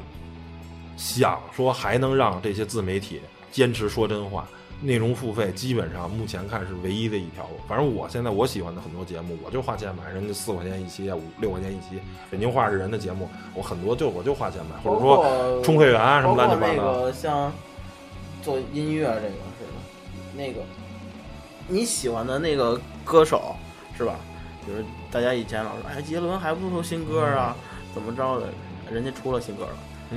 [0.95, 3.21] 想说还能让这些自媒体
[3.51, 4.47] 坚持说真话，
[4.81, 7.51] 内容付费，基本上目前看是唯一的一条路。
[7.67, 12.01] 反正我现在我喜欢的很多节目，我就花钱买，人家四块钱一期啊，五六块钱一期。
[12.29, 17.01] 北京话是人的节目，我很多就我就花钱买，或者说充会员啊什么乱七八包括那糟。
[17.01, 17.51] 个像
[18.41, 20.61] 做音乐这个似的，那个
[21.67, 23.55] 你喜欢的那个歌手
[23.97, 24.15] 是吧？
[24.65, 27.55] 比如大家以前老说，哎，杰伦还不出新歌啊，
[27.93, 28.47] 怎么着的？
[28.91, 29.71] 人家出了新歌了，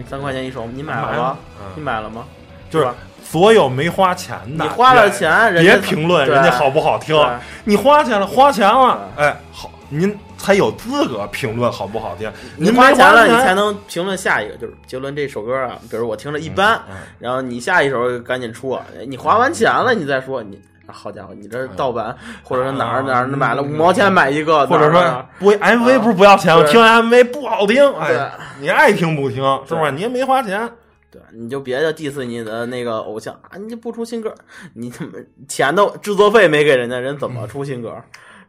[0.08, 1.38] 三块钱一首，你买了吗
[1.74, 2.24] 你买了吗？
[2.70, 2.88] 就是
[3.22, 7.16] 所有没花钱的，你花了钱，人家别评论人家好不好听。
[7.64, 12.30] 你花钱了，花钱了，哎，好，您才有资格评论好不好听。
[12.56, 14.54] 您花钱了，你才能评论下一个。
[14.56, 20.60] 就是杰伦这首歌啊，比如我听着一般，嗯然后你下一首赶紧出，哎你花完钱了，你再说你。
[20.92, 26.72] 好家伙，你这是盗版，或者是哪儿哪儿买了五毛钱买一个，嗯或者说不 MV 不是不要钱，我对。
[26.72, 28.16] 听 MV 不好听，对。
[28.16, 29.92] 哎，你爱听不听，是不是？
[29.92, 30.70] 你也没花钱，
[31.10, 34.34] 对，你就别的 diss 你的那个偶像啊，你就不出新歌，
[34.74, 35.18] 你怎么
[35.48, 37.94] 钱都制作费没给人家，人怎么出新歌，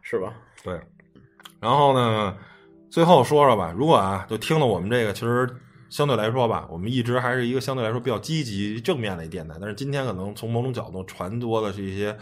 [0.02, 0.32] 是吧？
[0.62, 0.80] 对。
[1.60, 2.34] 然后呢，
[2.90, 5.46] 最后说说吧，如果啊，就听了我们这个，其实
[5.90, 12.16] 相对来说吧，我们一直还是一个相对来说比较积极正面的一电台，但是今天可能从某种角度传播的是一些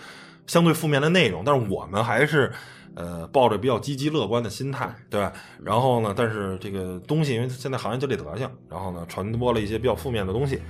[0.46, 2.50] 相对负面的内容，但是我们还是
[2.94, 5.32] 呃抱着比较积极乐观的心态，对吧？
[5.62, 10.60] 然后呢，但是这个东西因为现在行业就这德行，然后呢传播了一些比较负面的东西。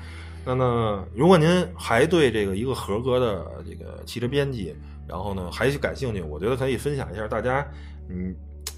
[0.44, 4.74] 那呢，如果您还对这个一个合格的这个汽车编辑，
[5.06, 7.64] 然后呢还是感兴趣，我觉得可以分享一下大家，
[8.08, 8.34] 嗯，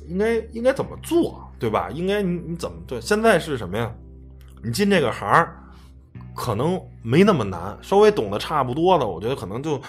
[0.08, 1.88] 应该应该怎么做，对吧？
[1.90, 3.00] 应该你你怎么对？
[3.00, 3.90] 现在是什么呀？
[4.62, 5.56] 你进这个行儿，
[6.34, 9.80] 可能没那么难，稍微懂得差不多的，我觉得可能就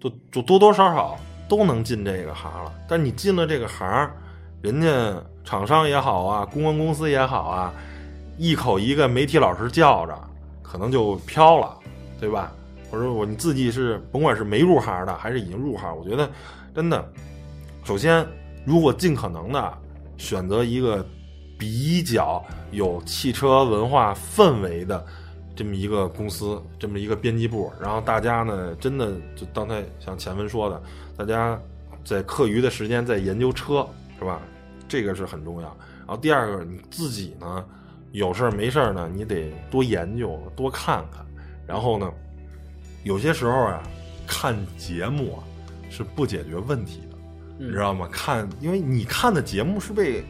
[0.00, 1.16] 就就多多少少
[1.48, 2.72] 都能进这个行了。
[2.88, 4.12] 但你进了这个行儿，
[4.62, 4.88] 人家
[5.44, 7.72] 厂商也好啊，公关公司也好啊，
[8.36, 10.18] 一口一个媒体老师叫着，
[10.62, 11.78] 可能就飘了，
[12.20, 12.52] 对吧？
[12.90, 16.30] 或者我你自己是甭管是没入行的，还是已经入行，我觉得
[16.74, 17.04] 真的，
[17.84, 18.26] 首先
[18.64, 19.72] 如果尽可能的
[20.16, 21.04] 选择一个
[21.58, 25.04] 比较有汽车文化氛围的
[25.54, 30.82] 这么一个公司，这么一个编辑部，然后大家呢，真的就刚才像前文说的，
[31.16, 31.58] 大家
[32.04, 33.86] 在课余的时间在研究车，
[34.18, 34.40] 是吧？
[34.86, 35.76] 这个是很重要。
[36.06, 37.64] 然后第二个，你自己呢，
[38.12, 41.26] 有事儿没事儿呢，你得多研究，多看看。
[41.66, 42.08] 然后呢，
[43.02, 43.82] 有些时候啊，
[44.26, 45.42] 看节目啊
[45.90, 47.16] 是不解决问题的，
[47.58, 48.08] 你知道吗？
[48.12, 50.22] 看，因为你看的节目是被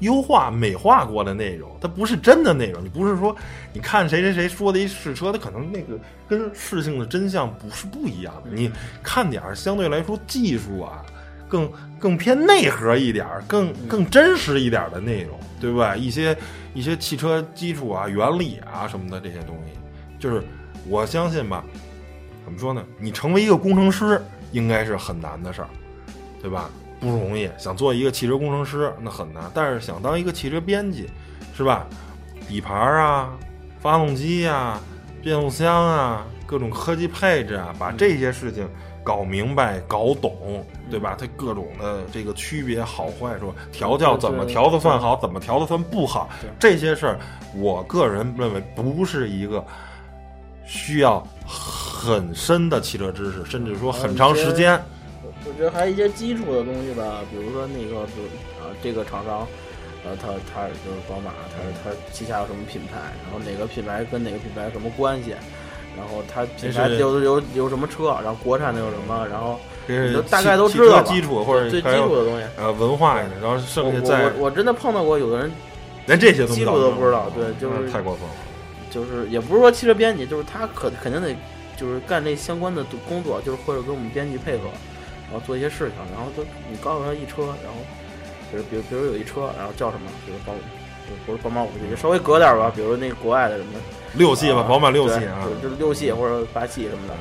[0.00, 2.82] 优化、美化过的内容，它不是真的内容。
[2.84, 3.34] 你不是说
[3.72, 8.50] 你看谁谁谁说的一试车，它可能那个跟事情的真相不是不一样的。
[8.52, 8.70] 你
[9.02, 11.04] 看点儿相对来说技术啊，
[11.48, 15.96] 更更偏内核一点儿，更更真实一点的内容，对吧？
[15.96, 16.36] 一些
[16.74, 19.72] 一些汽车基础啊、原理啊什么的这些东西，
[20.18, 20.42] 就是
[20.88, 21.64] 我相信吧，
[22.44, 22.84] 怎么说呢？
[22.98, 24.20] 你成为一个工程师，
[24.52, 25.68] 应该是很难的事儿，
[26.40, 26.70] 对吧？
[27.00, 27.50] 不容易。
[27.58, 29.44] 想做一个汽车工程师，那很难。
[29.54, 31.08] 但是想当一个汽车编辑，
[31.56, 31.86] 是吧？
[32.48, 33.30] 底盘啊、
[33.80, 34.80] 发动机呀、
[35.22, 38.68] 变速箱啊、各种科技配置啊，把这些事情
[39.02, 41.16] 搞明白、搞懂，对吧？
[41.18, 46.28] 它各种的这个区别好坏，说调教怎么调的算好，怎么调的算不好，
[46.58, 47.18] 这些事儿，
[47.54, 49.64] 我个人认为不是一个
[50.64, 54.80] 需要很深的汽车知识，甚至说很长时间。
[55.46, 58.26] 我我觉得还有一些基础的东西吧，比如说那个，比如
[58.60, 59.46] 啊，这个厂商，
[60.04, 65.30] 呃，他他就是宝马，他他旗下有什么品牌，然后哪个品牌跟哪个品牌什么关系，
[65.96, 72.44] 然后它品牌有有有什么车，然后国产的有什么，然后这是你都大概都知道基础或者最基础的东西。
[72.58, 75.50] 呃文化，然后剩下在我我真的碰到过有的人
[76.06, 78.34] 连这些都基础都不知道对就是嗯太过分了。
[78.90, 81.34] 就是也不是说汽车编辑，就是他可肯定得
[81.76, 84.64] 就是干这相关的工作，就是或者跟我们编辑配合，
[85.26, 87.78] 然后做一些事情，然后都你告诉他一车，然后
[88.50, 90.52] 比如比如比如有一车，然后叫什么，比如宝，
[91.26, 93.72] 不是宝马五系，就稍微隔点吧，比如那个国外的什么
[94.14, 97.14] 六系吧，啊宝马六系啊，就是就是六系或者八系什么的，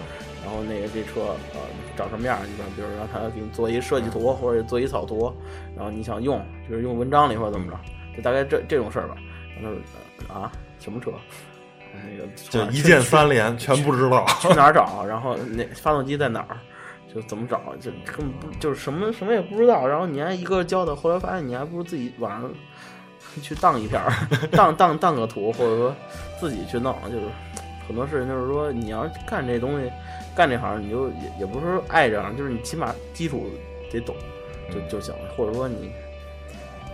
[0.44, 1.22] 然后那个这车
[1.54, 1.60] 呃
[1.98, 5.34] 长什么样儿，你说比如让他给你做一设计图或者做一草图，
[5.76, 6.40] 然后你想用，
[6.70, 7.78] 就是用文章里或者怎么着，
[8.16, 9.16] 就大概这这种事儿吧。
[9.60, 9.78] 然后
[10.28, 11.12] 呃啊什么车？
[11.94, 14.26] 那个就一键三连，全不知道。
[14.42, 16.58] 去哪儿找，然后那发动机在哪儿，
[17.16, 19.88] 就怎么找，就根本不就是什么什么也不知道。
[19.88, 22.52] 然后你还一个个教他，后来发现你还不如自己网上
[23.42, 24.12] 去当一片儿，
[24.52, 25.96] 当当当个图，或者说
[26.40, 26.94] 自己去弄。
[27.06, 27.24] 就是
[27.88, 29.90] 很多事情，就是说你要干这东西，
[30.36, 33.48] 干这行，你就也也不是说爱这行，就是你起码基础
[33.90, 34.16] 得懂
[34.70, 35.90] 就就行了，或者说你。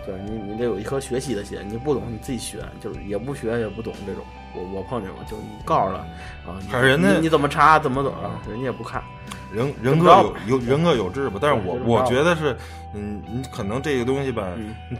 [0.04, 1.56] 就是你，你得有一颗学习的心。
[1.68, 4.24] 你不懂，你自己学，就是也不学也不懂这种。
[4.54, 9.02] 我我碰见过，就你告诉他啊，人家你你怎么查怎么怎么，人家也不看。
[9.52, 10.06] 人人各
[10.46, 12.56] 有有人各有志吧，但是我我觉得是，
[12.94, 14.48] 嗯，你可能这个东西吧，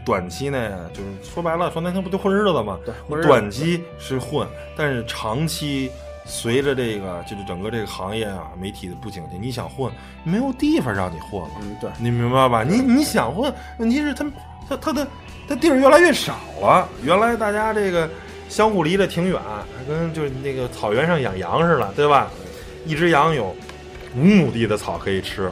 [0.05, 2.77] 短期内就是说白了，说难听不就混日子吗？
[2.85, 4.47] 对，混短期是混，
[4.77, 5.91] 但是长期
[6.23, 9.91] 随着这个就是整个这个行业啊，媒体的不景气，你想混，
[10.23, 12.63] 没有地方让你混了，嗯，对，你明白吧？
[12.63, 14.23] 你你想混，问题是他
[14.69, 15.07] 他他的
[15.47, 18.07] 他地儿越来越少了，原来大家这个
[18.53, 19.41] 相互离得挺远，
[19.87, 22.29] 跟就是那个草原上养羊似的，对吧？
[22.85, 23.45] 一只羊有
[24.15, 25.49] 五亩地的草可以吃，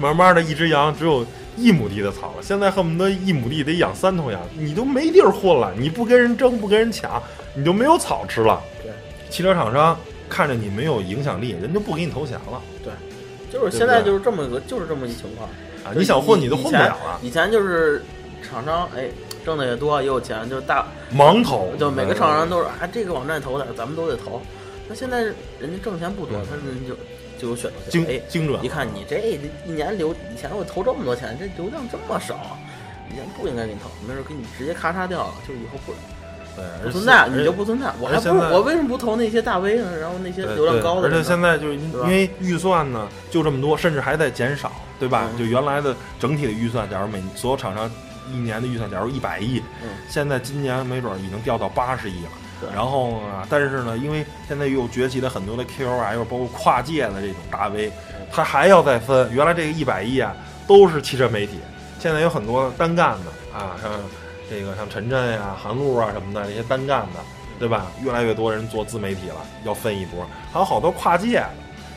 [0.00, 1.24] 慢慢的一只羊只有
[1.56, 2.42] 一亩地的草了。
[2.42, 7.22] 现在恨不得一亩地得养三头羊，你都没地儿混了，你不跟人争，不跟人抢，
[7.54, 8.60] 你就没有草吃了。
[8.82, 8.90] 对，
[9.30, 9.96] 汽车厂商
[10.28, 12.92] 看着你没有影响力，人就不给你投钱了对
[13.48, 15.48] 就是现在就是这么个，就是这么一情况。
[15.84, 15.94] 啊！
[15.94, 18.02] 你想混你都混不了了，以前就是
[18.42, 19.08] 厂商哎
[19.44, 24.40] 挣的也多，也有钱，就是大盲投，就每个厂商都是啊这个网站投的，咱们都得投。
[24.88, 25.22] 那现在
[25.58, 26.94] 人家挣钱不多，他们就
[27.40, 28.16] 就有选择精权。
[28.16, 29.38] 哎，精准一看你这一
[29.70, 32.56] 年流，以前我投这么多钱，这流量这么少，
[33.10, 35.92] 以前不应该给你投，没准给你直接咔嚓掉了，就以后不
[36.54, 37.90] 对，不存在，你就不存在。
[37.98, 39.96] 我还不如我为什么不投那些大 V 呢？
[39.98, 44.70] 然后那些流量高的而且现在就是因为预算呢就这么多，甚至还在减少，
[45.00, 45.28] 对吧？
[45.32, 47.90] 嗯就原来的整体的预算，假如每所有厂商
[48.30, 52.30] 一年的预算，假如一百亿，嗯现在今年没准儿已经掉到八十亿了。
[52.72, 57.90] 然后呢，但是呢，因为现在又崛起了很多的 KOL，包括跨界的这种大 V，
[58.30, 59.28] 他还要再分。
[59.32, 60.32] 原来这个一百亿啊，
[60.64, 61.58] 都是汽车媒体，
[61.98, 63.90] 现在有很多单干的啊，像
[64.48, 67.18] 这个像陈震呀、韩露啊什么的这些单干的，
[67.58, 67.86] 对吧？
[68.00, 71.50] 越来越多人做自媒体了，要分一波，还有好多跨界的。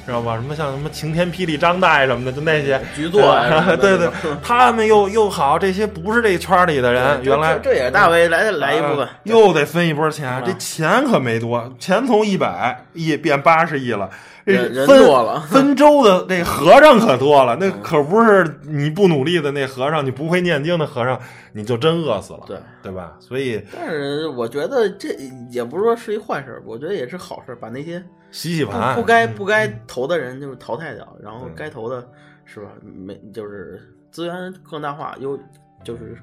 [0.05, 0.35] 知道吧？
[0.35, 2.79] 什么像什么晴天霹雳张大爷什么的，就那些。
[2.95, 3.35] 局座
[3.81, 4.09] 对对，
[4.43, 7.55] 他们又又好，这些不是这圈儿里的人，原来。
[7.55, 9.05] 这这也是大 V 来来一部分。
[9.05, 14.09] 啊，又得分一波钱，这钱可没多，钱从一百亿变八十亿了，
[14.45, 15.41] 这人多了。
[15.49, 21.19] 分粥的那和尚可多了，那可不是你不努力的那和尚，你不会念经的和尚，
[21.53, 22.57] 你就真饿死了，对。
[22.83, 23.13] 对吧？
[23.19, 25.09] 所以但是我觉得这
[25.49, 32.05] 也不是说是一坏事儿，我觉得也是好事儿，把那些不洗洗盘，不该不该投的人就是淘汰掉，然后该投的
[32.43, 32.69] 是吧？
[32.83, 33.81] 没就是
[34.11, 35.39] 资源更大化，优
[35.85, 36.17] 就是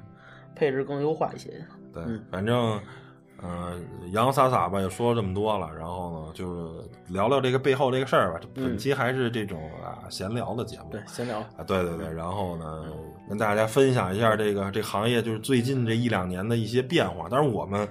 [0.55, 1.49] 配置更优化一些。
[1.91, 2.79] 对嗯，反正。
[3.41, 3.77] 呃，
[4.13, 8.39] 洋洋洒洒吧，也说了这么多了，然后呢，就是聊聊这个背后这个事儿吧。
[8.55, 11.39] 本嗯期还是这种啊闲聊的节目，对，闲聊。
[11.39, 12.85] 啊，对对对，然后呢，
[13.27, 17.27] 跟大家分享一下这个这行业就是最近这一两年的一些变化。
[17.29, 17.85] 但是，我们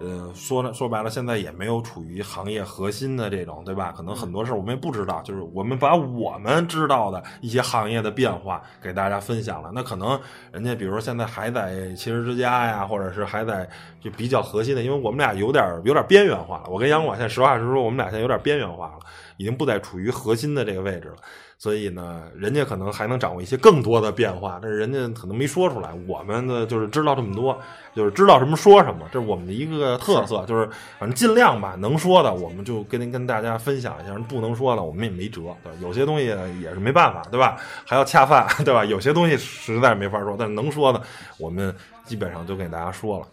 [0.00, 3.92] 呃说了说白了，现在也没有处于行业核心的这种，对吧？
[3.96, 9.70] 可能很多事儿我们也不知道，就是我们把我们知道的一些行业的变化给大家分享了。
[9.72, 10.20] 那可能
[10.52, 13.68] 人家比如说现在还在汽车之家呀，或者是还在
[14.00, 16.64] 就比较核心的，因为我们俩有点有点边缘化了。
[16.68, 18.98] 我跟杨广现在实话实说，我们俩现在有点边缘化了，
[19.36, 21.16] 已经不再处于核心的这个位置了。
[21.58, 25.90] 所以呢，人家可能还能掌握一些更多的变化，但是人家可能没说出来。
[26.06, 27.58] 我们呢，就是知道这么多，
[27.94, 30.44] 就是知道什么说什么，这是我们的一个特色。
[30.46, 35.42] 就是反正尽量吧，能说的我们就跟跟大家分享一下，不能说的我们也没辙。
[35.62, 37.56] 对，有些东西也是没办法，对吧？
[37.86, 38.84] 还要恰饭，对吧？
[38.84, 41.00] 有些东西实在没法说，但是能说的，
[41.38, 41.74] 我们
[42.04, 43.26] 基本上就给大家说了。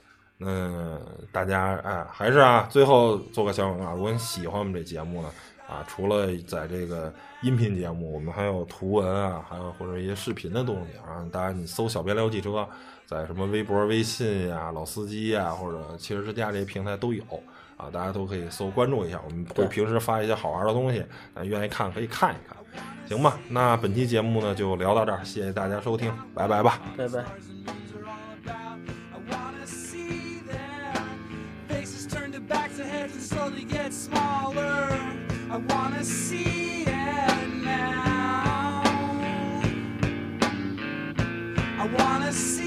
[0.43, 0.99] 嗯，
[1.31, 3.93] 大家哎，还是啊，最后做个小广告。
[3.93, 5.29] 如果你喜欢我们这节目呢，
[5.71, 7.11] 啊，除了在这个
[7.41, 11.25] 音频节目，我们还有图文啊，还有或者一些视频的东西啊。
[11.31, 12.67] 大家，你搜“小编聊汽车”，
[13.07, 17.23] 在什么微博、微信呀、老司机呀，或者汽车之家这些平台都有
[17.77, 19.21] 啊，大家都可以搜关注一下。
[19.23, 20.99] 我们会对平时发一些好玩的东西，
[21.33, 22.57] 啊，愿意看可以看一看，
[23.07, 23.39] 行吧？
[23.47, 26.81] 那本期节目呢就聊到这儿，谢谢大家收听，拜拜吧。
[26.97, 27.50] 拜拜。
[35.53, 38.83] I wan see it now.
[41.77, 42.60] I wanna see